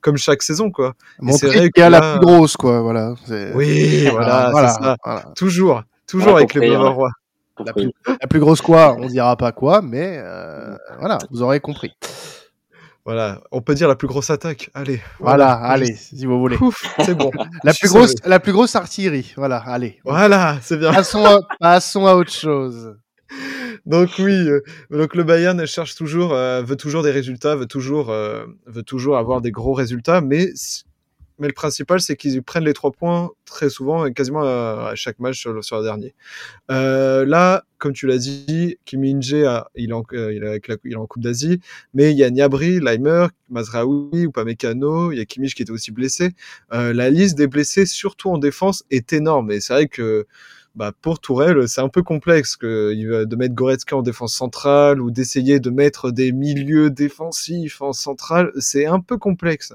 comme 0.00 0.16
chaque 0.16 0.42
saison 0.42 0.70
quoi. 0.70 0.94
Montrer 1.20 1.70
qu'il 1.70 1.80
y 1.80 1.82
a 1.82 1.90
la 1.90 2.18
plus 2.18 2.26
grosse 2.26 2.56
quoi, 2.56 2.80
voilà. 2.82 3.14
Oui, 3.54 4.08
voilà, 4.10 4.50
voilà, 4.50 4.68
ça. 4.68 4.96
Toujours, 5.36 5.82
toujours 6.06 6.36
avec 6.36 6.54
les 6.54 6.68
Bavarois. 6.68 7.12
La 7.64 7.72
plus, 7.72 7.92
la 8.06 8.26
plus, 8.26 8.40
grosse 8.40 8.62
quoi, 8.62 8.96
on 8.98 9.06
dira 9.06 9.36
pas 9.36 9.52
quoi, 9.52 9.82
mais 9.82 10.16
euh, 10.18 10.74
voilà, 10.98 11.18
vous 11.30 11.42
aurez 11.42 11.60
compris. 11.60 11.92
Voilà, 13.04 13.42
on 13.50 13.62
peut 13.62 13.74
dire 13.74 13.88
la 13.88 13.96
plus 13.96 14.06
grosse 14.06 14.30
attaque. 14.30 14.70
Allez. 14.74 15.00
Voilà, 15.18 15.52
allez, 15.52 15.94
si 15.94 16.24
vous 16.24 16.38
voulez. 16.38 16.56
C'est 17.04 17.16
bon. 17.16 17.30
la 17.64 17.74
plus 17.74 17.88
grosse, 17.88 18.14
la 18.24 18.38
plus 18.38 18.52
grosse 18.52 18.76
artillerie. 18.76 19.32
Voilà, 19.36 19.58
allez. 19.58 19.98
Voilà, 20.04 20.58
c'est 20.62 20.76
bien. 20.76 20.92
Passons 20.92 21.24
à, 21.24 21.40
passons 21.60 22.06
à 22.06 22.14
autre 22.14 22.30
chose. 22.30 22.96
donc 23.86 24.10
oui, 24.18 24.46
donc 24.90 25.14
le 25.16 25.24
Bayern 25.24 25.66
cherche 25.66 25.96
toujours, 25.96 26.34
veut 26.34 26.76
toujours 26.76 27.02
des 27.02 27.10
résultats, 27.10 27.56
veut 27.56 27.66
toujours, 27.66 28.12
veut 28.12 28.82
toujours 28.84 29.16
avoir 29.18 29.40
des 29.40 29.50
gros 29.50 29.72
résultats, 29.72 30.20
mais 30.20 30.50
mais 31.38 31.46
le 31.48 31.52
principal, 31.52 32.00
c'est 32.00 32.16
qu'ils 32.16 32.42
prennent 32.42 32.64
les 32.64 32.72
trois 32.72 32.92
points 32.92 33.30
très 33.44 33.70
souvent 33.70 34.06
et 34.06 34.12
quasiment 34.12 34.42
à, 34.42 34.92
chaque 34.94 35.18
match 35.18 35.38
sur, 35.38 35.62
sur 35.64 35.78
le 35.78 35.84
dernier. 35.84 36.14
Euh, 36.70 37.24
là, 37.24 37.64
comme 37.78 37.92
tu 37.92 38.06
l'as 38.06 38.18
dit, 38.18 38.78
Kim 38.84 39.04
Inge, 39.04 39.34
il, 39.74 39.90
est 39.90 39.92
en, 39.92 40.04
euh, 40.12 40.32
il, 40.32 40.44
avec 40.44 40.68
la, 40.68 40.76
il 40.84 40.92
est 40.92 40.96
en 40.96 41.06
Coupe 41.06 41.22
d'Asie, 41.22 41.60
mais 41.94 42.12
il 42.12 42.18
y 42.18 42.24
a 42.24 42.30
Niabri, 42.30 42.80
Leimer, 42.80 43.26
Mazraoui, 43.50 44.22
Upamecano, 44.22 45.12
il 45.12 45.18
y 45.18 45.20
a 45.20 45.24
Kimmich 45.24 45.54
qui 45.54 45.62
était 45.62 45.72
aussi 45.72 45.90
blessé. 45.90 46.30
Euh, 46.72 46.92
la 46.92 47.10
liste 47.10 47.36
des 47.36 47.46
blessés, 47.46 47.86
surtout 47.86 48.30
en 48.30 48.38
défense, 48.38 48.84
est 48.90 49.12
énorme. 49.12 49.50
Et 49.50 49.60
c'est 49.60 49.72
vrai 49.72 49.88
que 49.88 50.26
bah, 50.74 50.92
pour 51.02 51.20
Tourelle, 51.20 51.68
c'est 51.68 51.82
un 51.82 51.90
peu 51.90 52.02
complexe 52.02 52.56
que, 52.56 53.24
de 53.24 53.36
mettre 53.36 53.54
Goretzka 53.54 53.94
en 53.94 54.02
défense 54.02 54.34
centrale 54.34 55.02
ou 55.02 55.10
d'essayer 55.10 55.60
de 55.60 55.68
mettre 55.68 56.10
des 56.10 56.32
milieux 56.32 56.88
défensifs 56.88 57.82
en 57.82 57.92
centrale. 57.92 58.52
C'est 58.58 58.86
un 58.86 59.00
peu 59.00 59.18
complexe. 59.18 59.74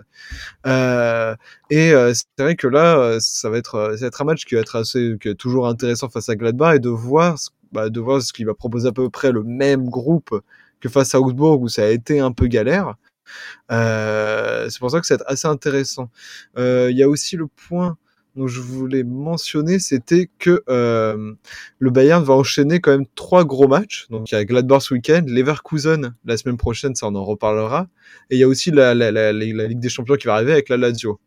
Euh, 0.66 1.36
et 1.70 1.92
euh, 1.94 2.14
c'est 2.16 2.44
vrai 2.44 2.56
que 2.56 2.68
là, 2.68 2.98
euh, 2.98 3.18
ça 3.20 3.50
va 3.52 3.58
être, 3.60 3.94
ça 3.96 4.02
va 4.02 4.08
être 4.08 4.22
un 4.22 4.26
match 4.26 4.46
qui 4.46 4.56
va 4.56 4.62
être 4.62 4.76
assez, 4.76 5.18
qui 5.22 5.30
est 5.30 5.36
toujours 5.36 5.68
intéressant 5.68 6.10
face 6.10 6.30
à 6.30 6.36
Gladbach 6.36 6.76
et 6.76 6.80
de 6.80 6.90
voir, 6.90 7.38
bah, 7.72 7.90
de 7.90 8.00
voir 8.00 8.22
ce 8.22 8.34
qu'il 8.34 8.48
va 8.48 8.56
proposer 8.56 8.88
à 8.88 8.92
peu 8.92 9.10
près 9.12 9.32
le 9.32 9.44
même 9.44 9.90
groupe 9.90 10.42
que 10.80 10.90
face 10.90 11.14
à 11.14 11.22
Augsbourg 11.22 11.62
où 11.62 11.70
ça 11.70 11.84
a 11.84 11.90
été 11.90 12.20
un 12.20 12.32
peu 12.32 12.48
galère. 12.48 12.96
Euh, 13.72 14.70
c'est 14.70 14.80
pour 14.80 14.90
ça 14.90 15.00
que 15.00 15.06
c'est 15.06 15.22
assez 15.28 15.48
intéressant. 15.48 16.10
Il 16.58 16.98
y 16.98 17.04
a 17.04 17.10
aussi 17.10 17.36
le 17.36 17.48
point 17.48 17.98
dont 18.38 18.48
je 18.48 18.62
voulais 18.62 19.04
mentionner, 19.04 19.80
c'était 19.80 20.30
que 20.38 20.64
euh, 20.70 21.34
le 21.80 21.90
Bayern 21.90 22.24
va 22.24 22.36
enchaîner 22.36 22.80
quand 22.80 22.92
même 22.92 23.08
trois 23.16 23.44
gros 23.44 23.68
matchs. 23.68 24.08
Donc 24.10 24.32
il 24.32 24.36
y 24.36 24.38
a 24.38 24.46
Gladbach 24.46 24.84
ce 24.84 24.94
week-end, 24.94 25.24
Leverkusen 25.26 26.14
la 26.24 26.38
semaine 26.38 26.58
prochaine, 26.58 26.96
ça 26.96 27.08
on 27.08 27.16
en 27.16 27.26
reparlera. 27.26 27.88
Et 28.30 28.36
il 28.36 28.40
y 28.40 28.44
a 28.44 28.48
aussi 28.48 28.70
la, 28.70 28.94
Ligue 29.34 29.80
des 29.80 29.90
Champions 29.90 30.16
qui 30.16 30.28
va 30.28 30.36
arriver 30.36 30.52
avec 30.54 30.70
la 30.70 30.78
Lazio. 30.78 31.20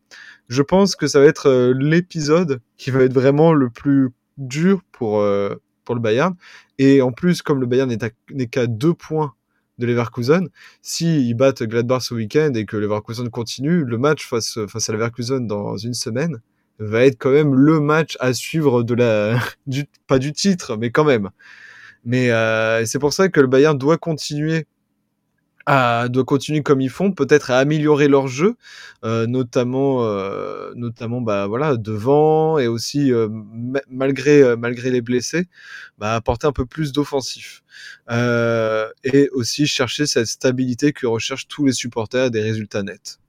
Je 0.47 0.61
pense 0.61 0.95
que 0.95 1.07
ça 1.07 1.19
va 1.19 1.25
être 1.25 1.47
euh, 1.47 1.73
l'épisode 1.77 2.61
qui 2.77 2.91
va 2.91 3.03
être 3.03 3.13
vraiment 3.13 3.53
le 3.53 3.69
plus 3.69 4.09
dur 4.37 4.81
pour, 4.93 5.19
euh, 5.19 5.55
pour 5.83 5.95
le 5.95 6.01
Bayern. 6.01 6.35
Et 6.79 7.01
en 7.01 7.11
plus, 7.11 7.41
comme 7.41 7.59
le 7.59 7.67
Bayern 7.67 7.93
n'est 8.31 8.47
qu'à 8.47 8.67
deux 8.67 8.93
points 8.93 9.33
de 9.79 9.87
Leverkusen. 9.87 10.47
S'ils 10.83 11.33
battent 11.33 11.63
Gladbach 11.63 12.03
ce 12.03 12.13
week-end 12.13 12.53
et 12.53 12.65
que 12.65 12.77
Leverkusen 12.77 13.29
continue, 13.29 13.83
le 13.83 13.97
match 13.97 14.27
face 14.27 14.57
à 14.57 14.91
Leverkusen 14.91 15.47
dans 15.47 15.75
une 15.75 15.95
semaine, 15.95 16.39
va 16.81 17.05
être 17.05 17.17
quand 17.19 17.31
même 17.31 17.53
le 17.53 17.79
match 17.79 18.17
à 18.19 18.33
suivre 18.33 18.83
de 18.83 18.93
la, 18.95 19.39
du, 19.67 19.85
pas 20.07 20.19
du 20.19 20.33
titre, 20.33 20.77
mais 20.77 20.91
quand 20.91 21.03
même. 21.03 21.29
Mais 22.05 22.31
euh, 22.31 22.85
c'est 22.85 22.99
pour 22.99 23.13
ça 23.13 23.29
que 23.29 23.39
le 23.39 23.47
Bayern 23.47 23.77
doit 23.77 23.97
continuer 23.97 24.65
à 25.67 26.09
doit 26.09 26.25
continuer 26.25 26.63
comme 26.63 26.81
ils 26.81 26.89
font, 26.89 27.11
peut-être 27.11 27.51
à 27.51 27.59
améliorer 27.59 28.07
leur 28.07 28.27
jeu, 28.27 28.55
euh, 29.05 29.27
notamment 29.27 30.03
euh, 30.03 30.71
notamment 30.75 31.21
bah 31.21 31.45
voilà 31.45 31.77
devant 31.77 32.57
et 32.57 32.65
aussi 32.67 33.11
malgré 33.87 34.55
malgré 34.57 34.89
les 34.89 35.01
blessés, 35.01 35.47
bah, 35.99 36.15
apporter 36.15 36.47
un 36.47 36.51
peu 36.51 36.65
plus 36.65 36.91
d'offensif 36.91 37.63
et 38.09 39.29
aussi 39.33 39.67
chercher 39.67 40.07
cette 40.07 40.27
stabilité 40.27 40.93
que 40.93 41.05
recherchent 41.07 41.47
tous 41.47 41.65
les 41.65 41.73
supporters 41.73 42.31
des 42.31 42.41
résultats 42.41 42.83
nets. 42.83 43.19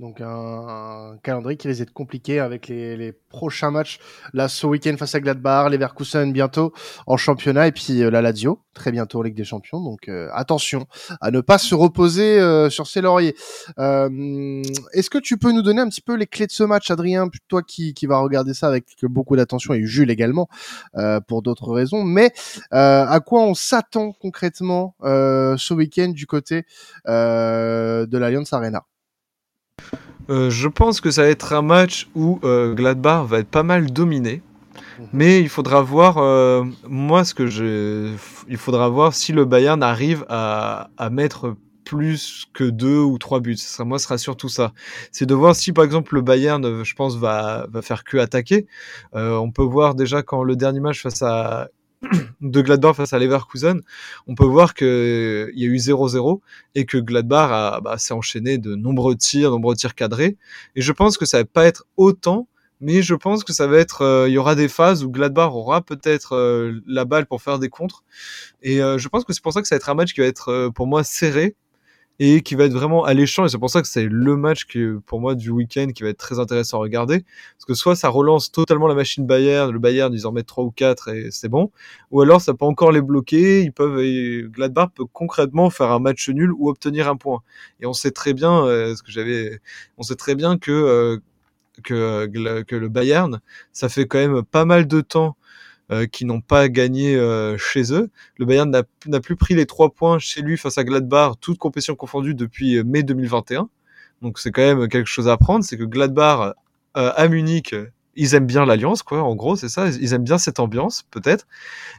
Donc 0.00 0.20
un, 0.20 1.16
calendrier 1.22 1.56
qui 1.56 1.68
risque 1.68 1.78
d'être 1.78 1.92
compliqué 1.92 2.40
avec 2.40 2.66
les, 2.66 3.12
prochains 3.28 3.70
matchs. 3.70 3.98
Là, 4.32 4.48
ce 4.48 4.66
week-end 4.66 4.96
face 4.96 5.14
à 5.14 5.20
Gladbach, 5.20 5.70
Leverkusen 5.70 6.32
bientôt 6.32 6.72
en 7.06 7.16
championnat 7.16 7.66
et 7.66 7.72
puis 7.72 8.02
euh, 8.02 8.10
la 8.10 8.22
Lazio 8.22 8.60
très 8.74 8.92
bientôt 8.92 9.20
en 9.20 9.22
Ligue 9.22 9.34
des 9.34 9.44
Champions. 9.44 9.80
Donc 9.80 10.08
euh, 10.08 10.28
attention 10.32 10.86
à 11.20 11.30
ne 11.30 11.40
pas 11.40 11.58
se 11.58 11.74
reposer 11.74 12.40
euh, 12.40 12.70
sur 12.70 12.86
ses 12.86 13.00
lauriers. 13.00 13.34
Est-ce 13.76 15.10
que 15.10 15.18
tu 15.18 15.36
peux 15.36 15.52
nous 15.52 15.62
donner 15.62 15.80
un 15.80 15.88
petit 15.88 16.00
peu 16.00 16.14
les 16.14 16.26
clés 16.26 16.46
de 16.46 16.52
ce 16.52 16.64
match, 16.64 16.90
Adrien, 16.90 17.28
toi 17.48 17.62
qui, 17.62 17.94
qui 17.94 18.06
va 18.06 18.18
regarder 18.18 18.54
ça 18.54 18.66
avec 18.68 18.86
beaucoup 19.02 19.36
d'attention 19.36 19.74
et 19.74 19.84
Jules 19.84 20.10
également 20.10 20.48
pour 21.28 21.42
d'autres 21.42 21.72
raisons. 21.72 22.02
Mais 22.04 22.32
à 22.70 23.20
quoi 23.24 23.42
on 23.42 23.54
s'attend 23.54 24.12
concrètement 24.12 24.94
ce 25.02 25.74
week-end 25.74 26.08
du 26.08 26.26
côté 26.26 26.64
de 27.06 28.18
l'Alliance 28.18 28.52
Arena? 28.52 28.84
Euh, 30.30 30.50
je 30.50 30.68
pense 30.68 31.00
que 31.00 31.10
ça 31.10 31.22
va 31.22 31.28
être 31.28 31.52
un 31.52 31.62
match 31.62 32.08
où 32.14 32.40
euh, 32.44 32.74
Gladbach 32.74 33.26
va 33.26 33.40
être 33.40 33.48
pas 33.48 33.62
mal 33.62 33.90
dominé. 33.90 34.42
Mhm. 34.98 35.06
Mais 35.12 35.40
il 35.40 35.48
faudra 35.48 35.82
voir, 35.82 36.18
euh, 36.18 36.64
moi, 36.88 37.24
ce 37.24 37.34
que 37.34 37.46
je. 37.46 38.14
Il 38.48 38.56
faudra 38.56 38.88
voir 38.88 39.14
si 39.14 39.32
le 39.32 39.44
Bayern 39.44 39.82
arrive 39.82 40.24
à, 40.28 40.88
à 40.96 41.10
mettre 41.10 41.56
plus 41.84 42.46
que 42.54 42.64
deux 42.64 43.00
ou 43.00 43.18
trois 43.18 43.40
buts. 43.40 43.56
Ça 43.56 43.68
sera, 43.68 43.84
moi, 43.84 43.98
ce 43.98 44.04
sera 44.04 44.16
surtout 44.16 44.48
ça. 44.48 44.72
C'est 45.12 45.26
de 45.26 45.34
voir 45.34 45.54
si, 45.54 45.72
par 45.72 45.84
exemple, 45.84 46.14
le 46.14 46.22
Bayern, 46.22 46.82
je 46.82 46.94
pense, 46.94 47.16
va, 47.16 47.66
va 47.70 47.82
faire 47.82 48.04
que 48.04 48.16
attaquer. 48.16 48.66
on 49.12 49.50
peut 49.50 49.62
voir 49.62 49.94
déjà 49.94 50.22
quand 50.22 50.42
le 50.42 50.56
dernier 50.56 50.80
match 50.80 51.02
face 51.02 51.20
à 51.20 51.68
de 52.40 52.60
Gladbach 52.60 52.96
face 52.96 53.12
à 53.12 53.18
Leverkusen, 53.18 53.80
on 54.26 54.34
peut 54.34 54.44
voir 54.44 54.74
qu'il 54.74 54.86
y 54.86 55.64
a 55.64 55.68
eu 55.68 55.76
0-0 55.76 56.40
et 56.74 56.84
que 56.84 56.98
Gladbach 56.98 57.80
bah, 57.82 57.98
s'est 57.98 58.14
enchaîné 58.14 58.58
de 58.58 58.74
nombreux 58.74 59.16
tirs, 59.16 59.50
nombreux 59.50 59.76
tirs 59.76 59.94
cadrés. 59.94 60.36
Et 60.76 60.82
je 60.82 60.92
pense 60.92 61.18
que 61.18 61.26
ça 61.26 61.38
va 61.38 61.44
pas 61.44 61.64
être 61.64 61.86
autant, 61.96 62.48
mais 62.80 63.02
je 63.02 63.14
pense 63.14 63.44
que 63.44 63.52
ça 63.52 63.66
va 63.66 63.78
être, 63.78 64.02
euh, 64.02 64.28
il 64.28 64.32
y 64.32 64.38
aura 64.38 64.54
des 64.54 64.68
phases 64.68 65.04
où 65.04 65.10
Gladbach 65.10 65.52
aura 65.52 65.80
peut-être 65.80 66.34
euh, 66.34 66.80
la 66.86 67.04
balle 67.04 67.26
pour 67.26 67.40
faire 67.40 67.58
des 67.58 67.68
contres. 67.68 68.04
Et 68.62 68.82
euh, 68.82 68.98
je 68.98 69.08
pense 69.08 69.24
que 69.24 69.32
c'est 69.32 69.42
pour 69.42 69.52
ça 69.52 69.62
que 69.62 69.68
ça 69.68 69.74
va 69.74 69.78
être 69.78 69.88
un 69.88 69.94
match 69.94 70.12
qui 70.12 70.20
va 70.20 70.26
être 70.26 70.70
pour 70.74 70.86
moi 70.86 71.04
serré 71.04 71.56
et 72.20 72.42
qui 72.42 72.54
va 72.54 72.64
être 72.64 72.72
vraiment 72.72 73.04
alléchant. 73.04 73.44
Et 73.44 73.48
c'est 73.48 73.58
pour 73.58 73.70
ça 73.70 73.82
que 73.82 73.88
c'est 73.88 74.04
le 74.04 74.36
match 74.36 74.66
que, 74.66 75.00
pour 75.06 75.20
moi, 75.20 75.34
du 75.34 75.50
week-end 75.50 75.88
qui 75.94 76.02
va 76.02 76.10
être 76.10 76.18
très 76.18 76.38
intéressant 76.38 76.78
à 76.78 76.80
regarder. 76.80 77.24
Parce 77.56 77.64
que 77.66 77.74
soit 77.74 77.96
ça 77.96 78.08
relance 78.08 78.52
totalement 78.52 78.86
la 78.86 78.94
machine 78.94 79.26
Bayern, 79.26 79.70
le 79.70 79.78
Bayern, 79.78 80.12
ils 80.14 80.26
en 80.26 80.32
mettent 80.32 80.46
3 80.46 80.64
ou 80.64 80.70
4 80.70 81.08
et 81.08 81.28
c'est 81.30 81.48
bon. 81.48 81.70
Ou 82.10 82.20
alors 82.20 82.40
ça 82.40 82.54
peut 82.54 82.64
encore 82.66 82.92
les 82.92 83.02
bloquer. 83.02 83.62
Ils 83.62 83.72
peuvent, 83.72 84.00
Gladbach 84.50 84.90
peut 84.94 85.06
concrètement 85.12 85.70
faire 85.70 85.90
un 85.90 85.98
match 85.98 86.28
nul 86.28 86.52
ou 86.52 86.68
obtenir 86.68 87.08
un 87.08 87.16
point. 87.16 87.40
Et 87.80 87.86
on 87.86 87.92
sait 87.92 88.12
très 88.12 88.32
bien, 88.32 88.64
euh, 88.64 88.94
ce 88.94 89.02
que 89.02 89.10
j'avais, 89.10 89.60
on 89.98 90.02
sait 90.02 90.16
très 90.16 90.34
bien 90.34 90.56
que, 90.58 90.70
euh, 90.70 91.18
que, 91.82 92.62
que 92.62 92.76
le 92.76 92.88
Bayern, 92.88 93.40
ça 93.72 93.88
fait 93.88 94.06
quand 94.06 94.18
même 94.18 94.42
pas 94.44 94.64
mal 94.64 94.86
de 94.86 95.00
temps 95.00 95.36
euh, 95.90 96.06
qui 96.06 96.24
n'ont 96.24 96.40
pas 96.40 96.68
gagné 96.68 97.14
euh, 97.14 97.58
chez 97.58 97.92
eux. 97.92 98.10
Le 98.38 98.46
Bayern 98.46 98.70
n'a 99.06 99.20
plus 99.20 99.36
pris 99.36 99.54
les 99.54 99.66
trois 99.66 99.90
points 99.90 100.18
chez 100.18 100.40
lui 100.40 100.56
face 100.56 100.78
à 100.78 100.84
Gladbach, 100.84 101.34
toute 101.40 101.58
compétition 101.58 101.94
confondue 101.94 102.34
depuis 102.34 102.78
euh, 102.78 102.84
mai 102.84 103.02
2021. 103.02 103.68
Donc 104.22 104.38
c'est 104.38 104.50
quand 104.50 104.62
même 104.62 104.88
quelque 104.88 105.08
chose 105.08 105.28
à 105.28 105.36
prendre, 105.36 105.64
c'est 105.64 105.76
que 105.76 105.84
Gladbach 105.84 106.54
à 106.94 107.28
Munich, 107.28 107.74
ils 108.14 108.34
aiment 108.34 108.46
bien 108.46 108.64
l'alliance, 108.64 109.02
quoi. 109.02 109.20
En 109.22 109.34
gros, 109.34 109.56
c'est 109.56 109.68
ça. 109.68 109.88
Ils 109.88 110.14
aiment 110.14 110.22
bien 110.22 110.38
cette 110.38 110.60
ambiance, 110.60 111.02
peut-être, 111.10 111.46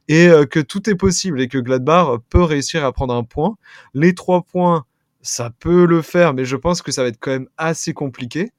et 0.07 0.29
que 0.49 0.61
tout 0.61 0.89
est 0.89 0.95
possible 0.95 1.41
et 1.41 1.49
que 1.49 1.57
Gladbach 1.57 2.19
peut 2.29 2.41
réussir 2.41 2.85
à 2.85 2.93
prendre 2.93 3.13
un 3.13 3.25
point. 3.25 3.57
Les 3.93 4.15
trois 4.15 4.41
points, 4.41 4.85
ça 5.21 5.49
peut 5.59 5.85
le 5.85 6.01
faire, 6.01 6.33
mais 6.33 6.45
je 6.45 6.55
pense 6.55 6.81
que 6.81 6.91
ça 6.93 7.03
va 7.03 7.09
être 7.09 7.19
quand 7.19 7.31
même 7.31 7.49
assez 7.57 7.93
compliqué. 7.93 8.53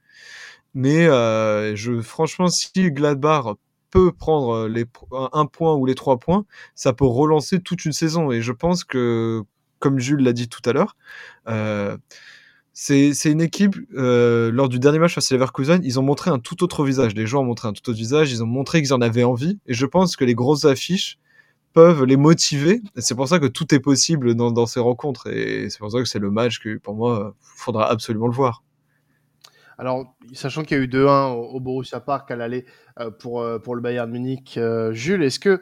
Mais 0.77 1.07
euh, 1.07 1.75
je, 1.75 2.03
franchement, 2.03 2.49
si 2.49 2.93
Gladbach 2.93 3.57
peut 3.97 4.13
prendre 4.13 4.51
euh, 4.51 4.69
les, 4.69 4.85
un 5.33 5.47
point 5.47 5.75
ou 5.75 5.87
les 5.87 5.95
trois 5.95 6.19
points, 6.19 6.45
ça 6.75 6.93
peut 6.93 7.07
relancer 7.07 7.61
toute 7.61 7.85
une 7.87 7.93
saison. 7.93 8.31
Et 8.31 8.43
je 8.43 8.53
pense 8.53 8.85
que, 8.85 9.43
comme 9.79 9.99
Jules 9.99 10.23
l'a 10.23 10.35
dit 10.35 10.49
tout 10.49 10.61
à 10.69 10.73
l'heure, 10.75 10.97
euh, 11.49 11.97
c'est 12.75 13.15
une 13.25 13.41
équipe, 13.41 13.75
euh, 13.95 14.51
lors 14.53 14.69
du 14.69 14.79
dernier 14.79 14.99
match 14.99 15.15
face 15.15 15.33
à 15.33 15.35
Leverkusen, 15.35 15.81
ils 15.83 15.99
ont 15.99 16.03
montré 16.03 16.31
un 16.31 16.39
tout 16.39 16.63
autre 16.63 16.85
visage. 16.85 17.15
Les 17.15 17.27
joueurs 17.27 17.43
ont 17.43 17.47
montré 17.47 17.69
un 17.69 17.73
tout 17.73 17.89
autre 17.89 17.97
visage, 17.97 18.31
ils 18.31 18.43
ont 18.43 18.47
montré 18.47 18.83
qu'ils 18.83 18.93
en 18.93 19.01
avaient 19.01 19.25
envie. 19.25 19.59
Et 19.67 19.73
je 19.73 19.87
pense 19.87 20.15
que 20.17 20.27
les 20.27 20.35
grosses 20.35 20.67
affiches 20.67 21.19
peuvent 21.73 22.05
les 22.05 22.19
motiver. 22.19 22.83
C'est 22.97 23.15
pour 23.15 23.29
ça 23.29 23.39
que 23.39 23.47
tout 23.47 23.75
est 23.75 23.81
possible 23.81 24.35
dans, 24.35 24.51
dans 24.51 24.67
ces 24.67 24.81
rencontres. 24.81 25.29
Et 25.29 25.71
c'est 25.71 25.79
pour 25.79 25.91
ça 25.91 26.01
que 26.01 26.05
c'est 26.05 26.19
le 26.19 26.31
match 26.31 26.59
que, 26.59 26.77
pour 26.77 26.95
moi, 26.95 27.35
il 27.41 27.63
faudra 27.63 27.89
absolument 27.89 28.27
le 28.27 28.35
voir. 28.35 28.63
Alors, 29.79 30.17
sachant 30.33 30.63
qu'il 30.63 30.77
y 30.77 30.81
a 30.81 30.83
eu 30.83 30.87
2-1 30.87 31.33
au, 31.33 31.61
Borussia 31.61 32.01
Park 32.01 32.31
à 32.31 32.37
l'aller 32.37 32.65
euh, 32.99 33.11
pour, 33.11 33.43
euh, 33.43 33.59
pour 33.59 33.75
le 33.75 33.83
Bayern 33.83 34.11
Munich, 34.11 34.55
euh, 34.57 34.93
Jules, 34.93 35.23
est-ce 35.23 35.39
que 35.39 35.61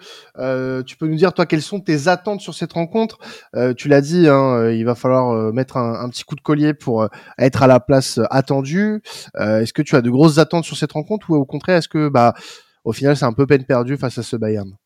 tu 0.83 0.96
peux 0.96 1.07
nous 1.07 1.16
dire, 1.16 1.33
toi, 1.33 1.46
quelles 1.46 1.62
sont 1.62 1.81
tes 1.81 2.07
attentes 2.07 2.40
sur 2.40 2.55
cette 2.55 2.72
rencontre? 2.72 3.18
Tu 3.77 3.88
l'as 3.88 4.00
dit, 4.00 4.29
hein, 4.29 4.70
il 4.70 4.85
va 4.85 4.94
falloir 4.94 5.53
mettre 5.53 5.77
un, 5.77 6.09
petit 6.09 6.24
coup 6.24 6.37
de 6.37 6.40
collier 6.40 6.74
pour 6.74 7.09
être 7.38 7.62
à 7.62 7.66
la 7.66 7.81
place 7.81 8.20
attendue. 8.31 9.03
est-ce 9.38 9.72
que 9.72 9.83
tu 9.83 9.96
as 9.96 10.03
de 10.03 10.11
grosses 10.11 10.38
attentes 10.38 10.64
sur 10.64 10.77
cette 10.77 10.92
rencontre 10.92 11.31
ou 11.31 11.35
au 11.35 11.44
contraire, 11.44 11.79
est-ce 11.79 11.88
que, 11.88 12.09
bah, 12.09 12.35
au 12.85 12.92
final, 12.92 13.16
c'est 13.16 13.24
un 13.24 13.33
peu 13.33 13.46
peine 13.46 13.64
perdue 13.64 13.96
face 13.96 14.18
à 14.18 14.22
ce 14.22 14.37
Bayern? 14.37 14.77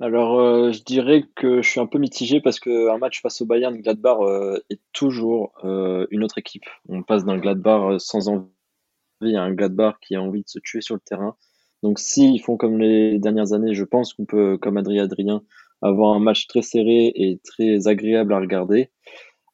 Alors, 0.00 0.38
euh, 0.38 0.70
je 0.70 0.82
dirais 0.84 1.24
que 1.34 1.60
je 1.60 1.68
suis 1.68 1.80
un 1.80 1.86
peu 1.86 1.98
mitigé 1.98 2.40
parce 2.40 2.60
qu'un 2.60 2.98
match 2.98 3.20
face 3.20 3.40
au 3.40 3.46
Bayern, 3.46 3.76
Gladbach 3.76 4.18
euh, 4.20 4.60
est 4.70 4.80
toujours 4.92 5.52
euh, 5.64 6.06
une 6.10 6.22
autre 6.22 6.38
équipe. 6.38 6.66
On 6.88 7.02
passe 7.02 7.24
d'un 7.24 7.36
Gladbach 7.36 7.98
sans 7.98 8.28
envie 8.28 9.36
à 9.36 9.42
un 9.42 9.52
Gladbach 9.52 9.96
qui 10.00 10.14
a 10.14 10.22
envie 10.22 10.42
de 10.42 10.48
se 10.48 10.60
tuer 10.60 10.80
sur 10.82 10.94
le 10.94 11.00
terrain. 11.00 11.36
Donc 11.82 11.98
s'ils 11.98 12.40
font 12.40 12.56
comme 12.56 12.78
les 12.78 13.18
dernières 13.18 13.52
années, 13.52 13.74
je 13.74 13.84
pense 13.84 14.14
qu'on 14.14 14.24
peut, 14.24 14.56
comme 14.58 14.76
Adrien 14.76 15.04
Adrien, 15.04 15.42
avoir 15.82 16.14
un 16.14 16.20
match 16.20 16.46
très 16.46 16.62
serré 16.62 17.12
et 17.14 17.40
très 17.44 17.88
agréable 17.88 18.32
à 18.32 18.38
regarder. 18.38 18.90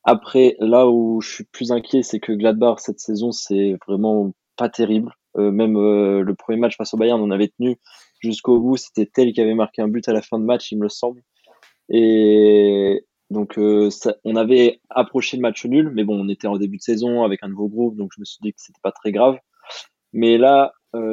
Après, 0.04 0.56
là 0.60 0.88
où 0.88 1.22
je 1.22 1.32
suis 1.32 1.44
plus 1.44 1.72
inquiet, 1.72 2.02
c'est 2.02 2.20
que 2.20 2.32
Gladbach 2.32 2.80
cette 2.80 3.00
saison, 3.00 3.32
c'est 3.32 3.78
vraiment 3.86 4.34
pas 4.56 4.68
terrible. 4.68 5.12
Euh, 5.36 5.50
même 5.50 5.76
euh, 5.76 6.22
le 6.22 6.34
premier 6.34 6.58
match 6.58 6.76
face 6.76 6.94
au 6.94 6.96
Bayern, 6.96 7.20
on 7.20 7.30
avait 7.30 7.48
tenu 7.48 7.78
jusqu'au 8.24 8.60
bout. 8.60 8.76
C'était 8.76 9.06
tel 9.06 9.32
qui 9.32 9.40
avait 9.40 9.54
marqué 9.54 9.82
un 9.82 9.88
but 9.88 10.08
à 10.08 10.12
la 10.12 10.22
fin 10.22 10.38
de 10.38 10.44
match, 10.44 10.72
il 10.72 10.78
me 10.78 10.88
semble. 10.88 11.22
Et 11.88 13.04
donc, 13.30 13.58
euh, 13.58 13.90
on 14.24 14.36
avait 14.36 14.80
approché 14.90 15.36
le 15.36 15.42
match 15.42 15.64
nul, 15.64 15.90
mais 15.94 16.04
bon, 16.04 16.20
on 16.20 16.28
était 16.28 16.46
en 16.46 16.56
début 16.56 16.78
de 16.78 16.82
saison 16.82 17.22
avec 17.22 17.42
un 17.42 17.48
nouveau 17.48 17.68
groupe, 17.68 17.96
donc 17.96 18.10
je 18.14 18.20
me 18.20 18.24
suis 18.24 18.38
dit 18.42 18.52
que 18.52 18.60
c'était 18.60 18.80
pas 18.82 18.92
très 18.92 19.12
grave. 19.12 19.36
Mais 20.12 20.38
là, 20.38 20.72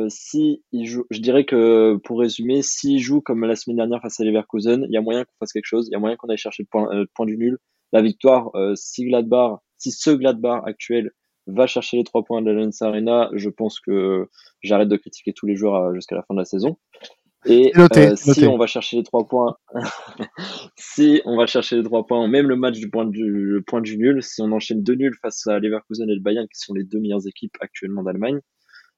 si 0.10 0.64
il 0.72 0.86
joue, 0.86 1.06
je 1.10 1.20
dirais 1.20 1.44
que 1.44 1.98
pour 2.04 2.20
résumer, 2.20 2.62
s'il 2.62 3.00
joue 3.00 3.20
comme 3.20 3.44
la 3.46 3.56
semaine 3.56 3.78
dernière 3.78 4.00
face 4.00 4.20
à 4.20 4.24
Leverkusen, 4.24 4.86
il 4.88 4.94
y 4.94 4.98
a 4.98 5.02
moyen 5.02 5.24
qu'on 5.24 5.34
fasse 5.40 5.54
quelque 5.54 5.66
chose, 5.66 5.88
il 5.88 5.94
y 5.94 5.96
a 5.96 6.00
moyen 6.00 6.16
qu'on 6.18 6.30
aille 6.30 6.38
chercher 6.38 6.64
le 6.64 6.68
point, 6.70 6.94
le 6.94 7.08
point 7.08 7.26
du 7.26 7.36
nul. 7.36 7.58
La 7.92 8.04
victoire, 8.04 8.52
si 8.76 9.06
Gladbach, 9.06 9.60
si 9.78 9.92
ce 9.92 10.12
Gladbach 10.12 10.62
actuel 10.66 11.12
va 11.48 11.68
chercher 11.68 11.98
les 11.98 12.04
trois 12.04 12.24
points 12.24 12.42
de 12.42 12.52
la 12.52 12.70
Arena, 12.82 13.30
je 13.34 13.50
pense 13.50 13.80
que 13.80 14.30
j'arrête 14.62 14.90
de 14.90 14.98
critiquer 14.98 15.34
tous 15.34 15.46
les 15.46 15.56
joueurs 15.56 15.76
euh, 15.76 15.94
jusqu'à 15.94 16.16
la 16.16 16.24
fin 16.24 16.34
de 16.34 16.40
la 16.40 16.46
saison. 16.46 16.78
Et 17.46 17.72
euh, 17.76 18.16
si 18.16 18.46
on 18.46 18.58
va 18.58 18.68
chercher 18.68 18.98
les 18.98 19.04
trois 19.04 19.28
points, 19.28 19.56
si 20.78 21.24
on 21.26 21.36
va 21.38 21.48
chercher 21.48 21.76
les 21.76 21.84
trois 21.84 22.06
points, 22.06 22.28
même 22.28 22.48
le 22.48 22.56
match 22.56 22.78
du 22.78 22.90
point 22.90 23.06
du, 23.06 23.64
point 23.66 23.82
du 23.82 23.98
nul, 23.98 24.22
si 24.22 24.42
on 24.44 24.52
enchaîne 24.52 24.84
deux 24.84 24.94
nuls 24.94 25.16
face 25.20 25.48
à 25.48 25.58
Leverkusen 25.58 26.08
et 26.08 26.14
le 26.14 26.22
Bayern, 26.22 26.48
qui 26.48 26.60
sont 26.60 26.76
les 26.76 26.84
deux 26.84 27.00
meilleures 27.00 27.28
équipes 27.28 27.58
actuellement 27.60 28.04
d'Allemagne, 28.04 28.40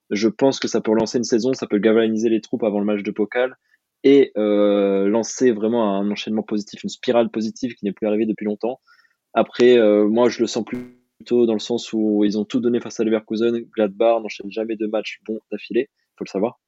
je 0.09 0.27
pense 0.27 0.59
que 0.59 0.67
ça 0.67 0.81
peut 0.81 0.93
lancer 0.93 1.19
une 1.19 1.23
saison, 1.23 1.53
ça 1.53 1.67
peut 1.67 1.77
galvaniser 1.77 2.27
les 2.27 2.41
troupes 2.41 2.63
avant 2.63 2.79
le 2.79 2.85
match 2.85 3.01
de 3.01 3.11
Pokal 3.11 3.55
et 4.03 4.33
euh, 4.37 5.07
lancer 5.07 5.53
vraiment 5.53 5.97
un 5.97 6.11
enchaînement 6.11 6.43
positif, 6.43 6.83
une 6.83 6.89
spirale 6.89 7.29
positive 7.29 7.73
qui 7.75 7.85
n'est 7.85 7.93
plus 7.93 8.07
arrivée 8.07 8.25
depuis 8.25 8.43
longtemps. 8.43 8.81
Après, 9.33 9.79
moi, 10.05 10.29
je 10.29 10.41
le 10.41 10.47
sens 10.47 10.63
plus 10.63 11.02
dans 11.31 11.53
le 11.53 11.59
sens 11.59 11.93
où 11.93 12.23
ils 12.23 12.37
ont 12.37 12.45
tout 12.45 12.59
donné 12.59 12.79
face 12.79 12.99
à 12.99 13.03
Leverkusen. 13.03 13.65
Gladbach 13.75 14.21
n'enchaîne 14.21 14.51
jamais 14.51 14.75
de 14.75 14.87
matchs 14.87 15.19
bons 15.25 15.39
d'affilée, 15.51 15.89
faut 16.17 16.25
le 16.25 16.29
savoir. 16.29 16.59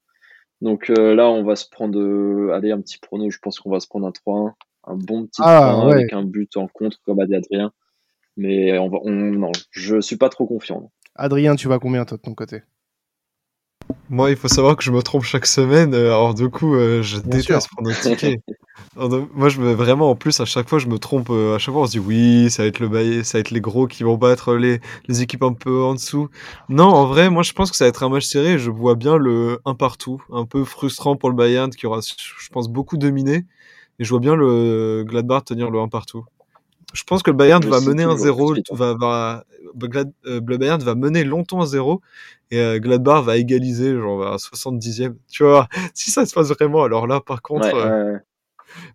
Donc 0.62 0.90
euh, 0.90 1.14
là, 1.16 1.30
on 1.30 1.44
va 1.44 1.56
se 1.56 1.70
prendre, 1.70 2.00
euh, 2.00 2.52
allez, 2.54 2.72
un 2.72 2.82
petit 2.82 2.98
prono, 2.98 3.30
je 3.30 3.40
pense 3.40 3.60
qu'on 3.60 3.70
va 3.70 3.80
se 3.80 3.88
prendre 3.88 4.08
un 4.08 4.12
3-1, 4.12 4.54
un 4.86 4.96
bon 4.96 5.26
petit 5.26 5.42
3 5.42 5.52
ah, 5.52 5.88
avec 5.92 6.14
un 6.14 6.24
but 6.24 6.56
en 6.58 6.68
contre, 6.68 7.02
comme 7.06 7.20
a 7.20 7.26
dit 7.26 7.36
Adrien. 7.36 7.72
Mais 8.38 8.78
on 8.78 8.90
va, 8.90 8.98
on, 9.04 9.12
non, 9.12 9.52
je 9.72 10.02
suis 10.02 10.18
pas 10.18 10.30
trop 10.30 10.46
confiant. 10.46 10.92
Adrien, 11.16 11.56
tu 11.56 11.68
vas 11.68 11.80
combien 11.80 12.06
toi 12.06 12.18
de 12.18 12.22
ton 12.22 12.34
côté? 12.34 12.62
Moi, 14.10 14.32
il 14.32 14.38
faut 14.38 14.48
savoir 14.48 14.76
que 14.76 14.84
je 14.84 14.92
me 14.92 15.02
trompe 15.02 15.24
chaque 15.24 15.46
semaine, 15.46 15.94
euh, 15.94 16.08
alors 16.08 16.34
du 16.34 16.50
coup, 16.50 16.76
je 16.76 17.20
déteste 17.20 17.70
pronostiquer. 17.70 18.40
Moi, 18.96 19.50
je 19.50 19.60
me 19.60 19.74
vraiment, 19.74 20.10
en 20.10 20.16
plus, 20.16 20.40
à 20.40 20.46
chaque 20.46 20.70
fois, 20.70 20.80
je 20.80 20.88
me 20.88 20.98
trompe. 20.98 21.30
Euh, 21.30 21.56
à 21.56 21.60
chaque 21.60 21.74
fois, 21.74 21.84
on 21.84 21.86
se 21.86 21.92
dit 21.92 22.00
oui, 22.00 22.50
ça 22.50 22.64
va 22.64 22.68
être 22.68 22.80
le 22.80 22.88
bail, 22.88 23.26
ça 23.26 23.38
va 23.38 23.40
être 23.42 23.52
les 23.52 23.62
gros 23.62 23.88
qui 23.88 24.04
vont 24.04 24.16
battre 24.18 24.56
les, 24.56 24.80
les 25.08 25.22
équipes 25.22 25.44
un 25.44 25.54
peu 25.54 25.84
en 25.84 25.94
dessous. 25.94 26.30
Non, 26.70 26.86
en 26.86 27.06
vrai, 27.06 27.30
moi, 27.30 27.44
je 27.44 27.54
pense 27.54 27.72
que 27.72 27.78
ça 27.78 27.86
va 27.86 27.90
être 27.90 28.04
un 28.04 28.10
match 28.10 28.26
serré. 28.26 28.58
Je 28.58 28.70
vois 28.72 28.96
bien 28.96 29.18
le 29.18 29.60
un 29.66 29.76
partout, 29.76 30.22
un 30.32 30.46
peu 30.46 30.64
frustrant 30.64 31.16
pour 31.16 31.30
le 31.30 31.36
Bayern 31.36 31.70
qui 31.72 31.86
aura, 31.88 32.00
je 32.02 32.50
pense, 32.50 32.70
beaucoup 32.70 32.98
dominé. 32.98 33.46
Et 34.00 34.04
je 34.04 34.10
vois 34.10 34.20
bien 34.20 34.36
le 34.36 35.04
Gladbach 35.08 35.46
tenir 35.46 35.70
le 35.72 35.80
un 35.80 35.88
partout. 35.88 36.26
Je 36.96 37.04
pense 37.04 37.22
que 37.24 37.30
le 37.30 37.38
Bayern 37.38 37.64
va 37.66 37.82
mener 37.82 38.04
un 38.04 38.18
0 38.18 38.56
va, 38.72 38.94
va, 38.94 39.46
euh, 39.84 40.42
le 40.46 40.58
Bayern 40.58 40.82
va 40.82 40.96
mener 40.96 41.24
longtemps 41.24 41.62
à 41.62 41.66
0 41.66 42.02
et 42.52 42.60
euh, 42.60 42.80
Gladbach 42.80 43.24
va 43.24 43.38
égaliser 43.38 43.94
genre 43.94 44.26
à 44.26 44.38
70e. 44.38 45.16
Tu 45.30 45.44
vois, 45.44 45.68
si 45.94 46.10
ça 46.10 46.26
se 46.26 46.34
passe 46.34 46.48
vraiment, 46.50 46.84
alors 46.84 47.06
là, 47.06 47.20
par 47.20 47.42
contre. 47.42 47.76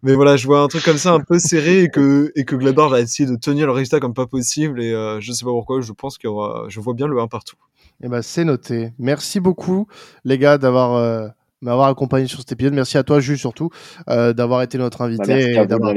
Mais 0.02 0.14
voilà, 0.14 0.36
je 0.36 0.46
vois 0.46 0.60
un 0.60 0.68
truc 0.68 0.84
comme 0.84 0.98
ça 0.98 1.12
un 1.12 1.20
peu 1.20 1.38
serré 1.38 1.82
et 1.84 1.88
que, 1.88 2.32
et 2.34 2.44
que 2.44 2.56
Gladbach 2.56 2.90
va 2.90 3.00
essayer 3.00 3.28
de 3.28 3.36
tenir 3.36 3.66
le 3.66 3.72
résultat 3.72 4.00
comme 4.00 4.14
pas 4.14 4.26
possible. 4.26 4.82
Et 4.82 4.92
euh, 4.92 5.20
je 5.20 5.32
sais 5.32 5.44
pas 5.44 5.50
pourquoi, 5.50 5.80
je 5.80 5.92
pense 5.92 6.18
qu'il 6.18 6.28
y 6.28 6.30
aura, 6.30 6.66
je 6.68 6.80
vois 6.80 6.94
bien 6.94 7.06
le 7.06 7.20
1 7.20 7.28
partout. 7.28 7.56
Et 8.02 8.06
eh 8.06 8.08
ben, 8.08 8.22
c'est 8.22 8.44
noté. 8.44 8.92
Merci 8.98 9.40
beaucoup, 9.40 9.86
les 10.24 10.38
gars, 10.38 10.56
d'avoir 10.56 10.94
euh, 10.94 11.28
m'avoir 11.62 11.88
accompagné 11.88 12.26
sur 12.26 12.38
cet 12.38 12.52
épisode. 12.52 12.74
Merci 12.74 12.98
à 12.98 13.02
toi, 13.02 13.20
Jules, 13.20 13.38
surtout, 13.38 13.70
euh, 14.08 14.32
d'avoir 14.32 14.62
été 14.62 14.78
notre 14.78 15.02
invité 15.02 15.54
bah, 15.54 15.62
et 15.62 15.66
d'avoir 15.66 15.94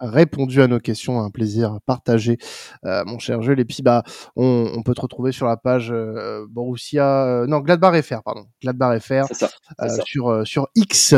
répondu 0.00 0.62
à 0.62 0.68
nos 0.68 0.80
questions. 0.80 1.20
Un 1.20 1.30
plaisir 1.30 1.78
partagé, 1.86 2.38
euh, 2.84 3.02
mon 3.06 3.18
cher 3.18 3.42
Jules. 3.42 3.60
Et 3.60 3.64
puis, 3.64 3.82
bah, 3.82 4.02
on, 4.34 4.70
on, 4.74 4.82
peut 4.82 4.94
te 4.94 5.00
retrouver 5.00 5.32
sur 5.32 5.46
la 5.46 5.56
page 5.56 5.92
euh, 5.92 6.46
Borussia, 6.50 7.44
non, 7.48 7.60
Gladbach 7.60 8.00
FR, 8.02 8.22
pardon, 8.22 8.44
Gladbach 8.62 9.00
FR, 9.00 9.26
ça, 9.32 9.48
sur 10.04 10.46
sur 10.46 10.68
X 10.74 11.14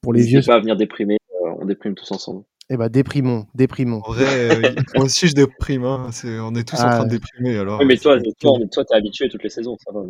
pour 0.00 0.12
les 0.12 0.22
vieux. 0.22 0.40
pas 0.42 0.56
à 0.56 0.60
venir 0.60 0.76
déprimer, 0.76 1.18
on 1.60 1.64
déprime 1.64 1.94
tous 1.94 2.10
ensemble. 2.12 2.44
Eh 2.70 2.76
ben, 2.76 2.90
déprimons, 2.90 3.46
déprimons. 3.54 4.02
En 4.04 4.12
vrai, 4.12 4.74
moi 4.94 5.06
aussi 5.06 5.26
je 5.26 5.34
déprime. 5.34 5.84
Hein. 5.84 6.10
on 6.24 6.54
est 6.54 6.68
tous 6.68 6.76
en 6.76 6.90
train 6.90 6.98
de 6.98 7.04
ah. 7.04 7.18
déprimer. 7.18 7.56
Alors, 7.56 7.80
oui, 7.80 7.86
mais 7.86 7.96
toi, 7.96 8.18
toi, 8.38 8.58
toi, 8.70 8.84
t'es 8.84 8.94
habitué 8.94 9.30
toutes 9.30 9.42
les 9.42 9.48
saisons, 9.48 9.78
ça 9.82 9.90
va. 9.90 10.00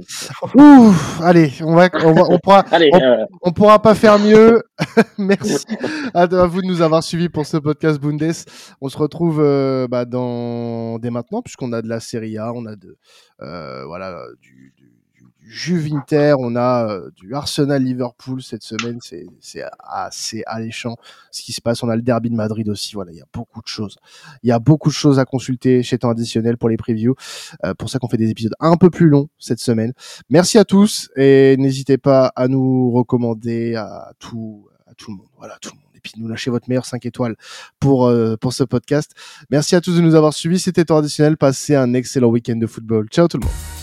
Ouh, 0.61 0.93
allez, 1.23 1.53
on 1.61 1.77
va, 1.77 1.89
on, 2.03 2.13
va, 2.13 2.23
on 2.29 2.39
pourra, 2.41 2.65
allez, 2.73 2.91
on, 2.93 3.01
euh... 3.01 3.25
on, 3.43 3.53
pourra 3.53 3.81
pas 3.81 3.95
faire 3.95 4.19
mieux. 4.19 4.61
Merci 5.19 5.67
à, 6.15 6.27
vous 6.27 6.63
de 6.63 6.67
nous 6.67 6.83
avoir 6.83 7.05
suivis 7.05 7.29
pour 7.29 7.47
ce 7.47 7.59
podcast 7.59 8.01
Bundes. 8.01 8.33
On 8.81 8.89
se 8.89 8.99
retrouve 8.99 9.41
euh, 9.41 9.87
bah, 9.87 10.05
dans 10.05 10.99
dès 10.99 11.11
maintenant, 11.11 11.43
puisqu'on 11.43 11.73
a 11.73 11.81
de 11.81 11.89
la 11.89 12.01
Serie 12.01 12.39
A, 12.39 12.53
on 12.53 12.67
a 12.67 12.75
de, 12.75 12.97
voilà, 13.41 14.25
du, 14.41 14.75
Juve 15.49 15.95
Inter, 15.95 16.35
on 16.39 16.57
a 16.57 16.91
euh, 16.91 17.11
du 17.17 17.35
Arsenal 17.35 17.83
Liverpool 17.83 18.43
cette 18.43 18.63
semaine, 18.63 18.99
c'est 19.01 19.65
assez 19.79 20.43
alléchant 20.47 20.97
ce 21.31 21.43
qui 21.43 21.53
se 21.53 21.63
passe. 21.63 21.83
On 21.83 21.89
a 21.89 21.97
le 21.97 22.03
derby 22.03 22.29
de 22.29 22.35
Madrid 22.35 22.69
aussi. 22.69 22.95
Voilà, 22.95 23.13
il 23.13 23.17
y 23.17 23.23
a 23.23 23.27
beaucoup 23.33 23.63
de 23.63 23.67
choses. 23.67 23.97
Il 24.43 24.49
y 24.49 24.53
a 24.53 24.59
beaucoup 24.59 24.91
de 24.91 24.95
choses 24.95 25.19
à 25.19 25.25
consulter 25.25 25.83
chez 25.83 25.99
Temps 25.99 26.11
Additionnel 26.11 26.59
pour 26.59 26.69
les 26.69 26.77
previews. 26.77 27.15
Euh, 27.65 27.73
pour 27.75 27.89
ça 27.89 27.99
qu'on 27.99 28.09
fait 28.09 28.19
des 28.19 28.31
épisodes 28.31 28.55
un 28.61 28.77
peu 28.77 28.91
plus 28.91 29.09
longs 29.09 29.29
cette 29.39 29.61
semaine. 29.61 29.95
Merci 30.29 30.59
à 30.59 30.67
tous 30.67 31.09
et 31.17 31.57
n'hésitez 31.57 31.97
pas 31.97 32.31
à 32.37 32.47
nous 32.47 32.91
recommander 32.91 33.75
à 33.75 34.13
tout 34.19 34.69
à 34.87 34.95
tout 34.95 35.13
le 35.13 35.17
monde. 35.17 35.29
Voilà, 35.39 35.57
tout 35.61 35.71
le 35.71 35.77
monde 35.77 35.88
et 35.99 36.01
puis 36.01 36.13
nous 36.17 36.29
lâcher 36.29 36.51
votre 36.51 36.69
meilleur 36.69 36.87
5 36.87 37.05
étoiles 37.07 37.37
pour, 37.81 38.07
euh, 38.07 38.37
pour 38.37 38.53
ce 38.53 38.65
podcast. 38.65 39.13
Merci 39.51 39.77
à 39.77 39.81
tous 39.81 39.97
de 39.97 40.01
nous 40.01 40.15
avoir 40.15 40.33
suivis. 40.33 40.59
C'était 40.59 40.85
temps 40.85 40.99
additionnel. 40.99 41.37
Passez 41.37 41.75
un 41.75 41.93
excellent 41.95 42.29
week-end 42.29 42.57
de 42.57 42.67
football. 42.67 43.09
Ciao 43.09 43.29
tout 43.29 43.39
le 43.39 43.45
monde. 43.45 43.78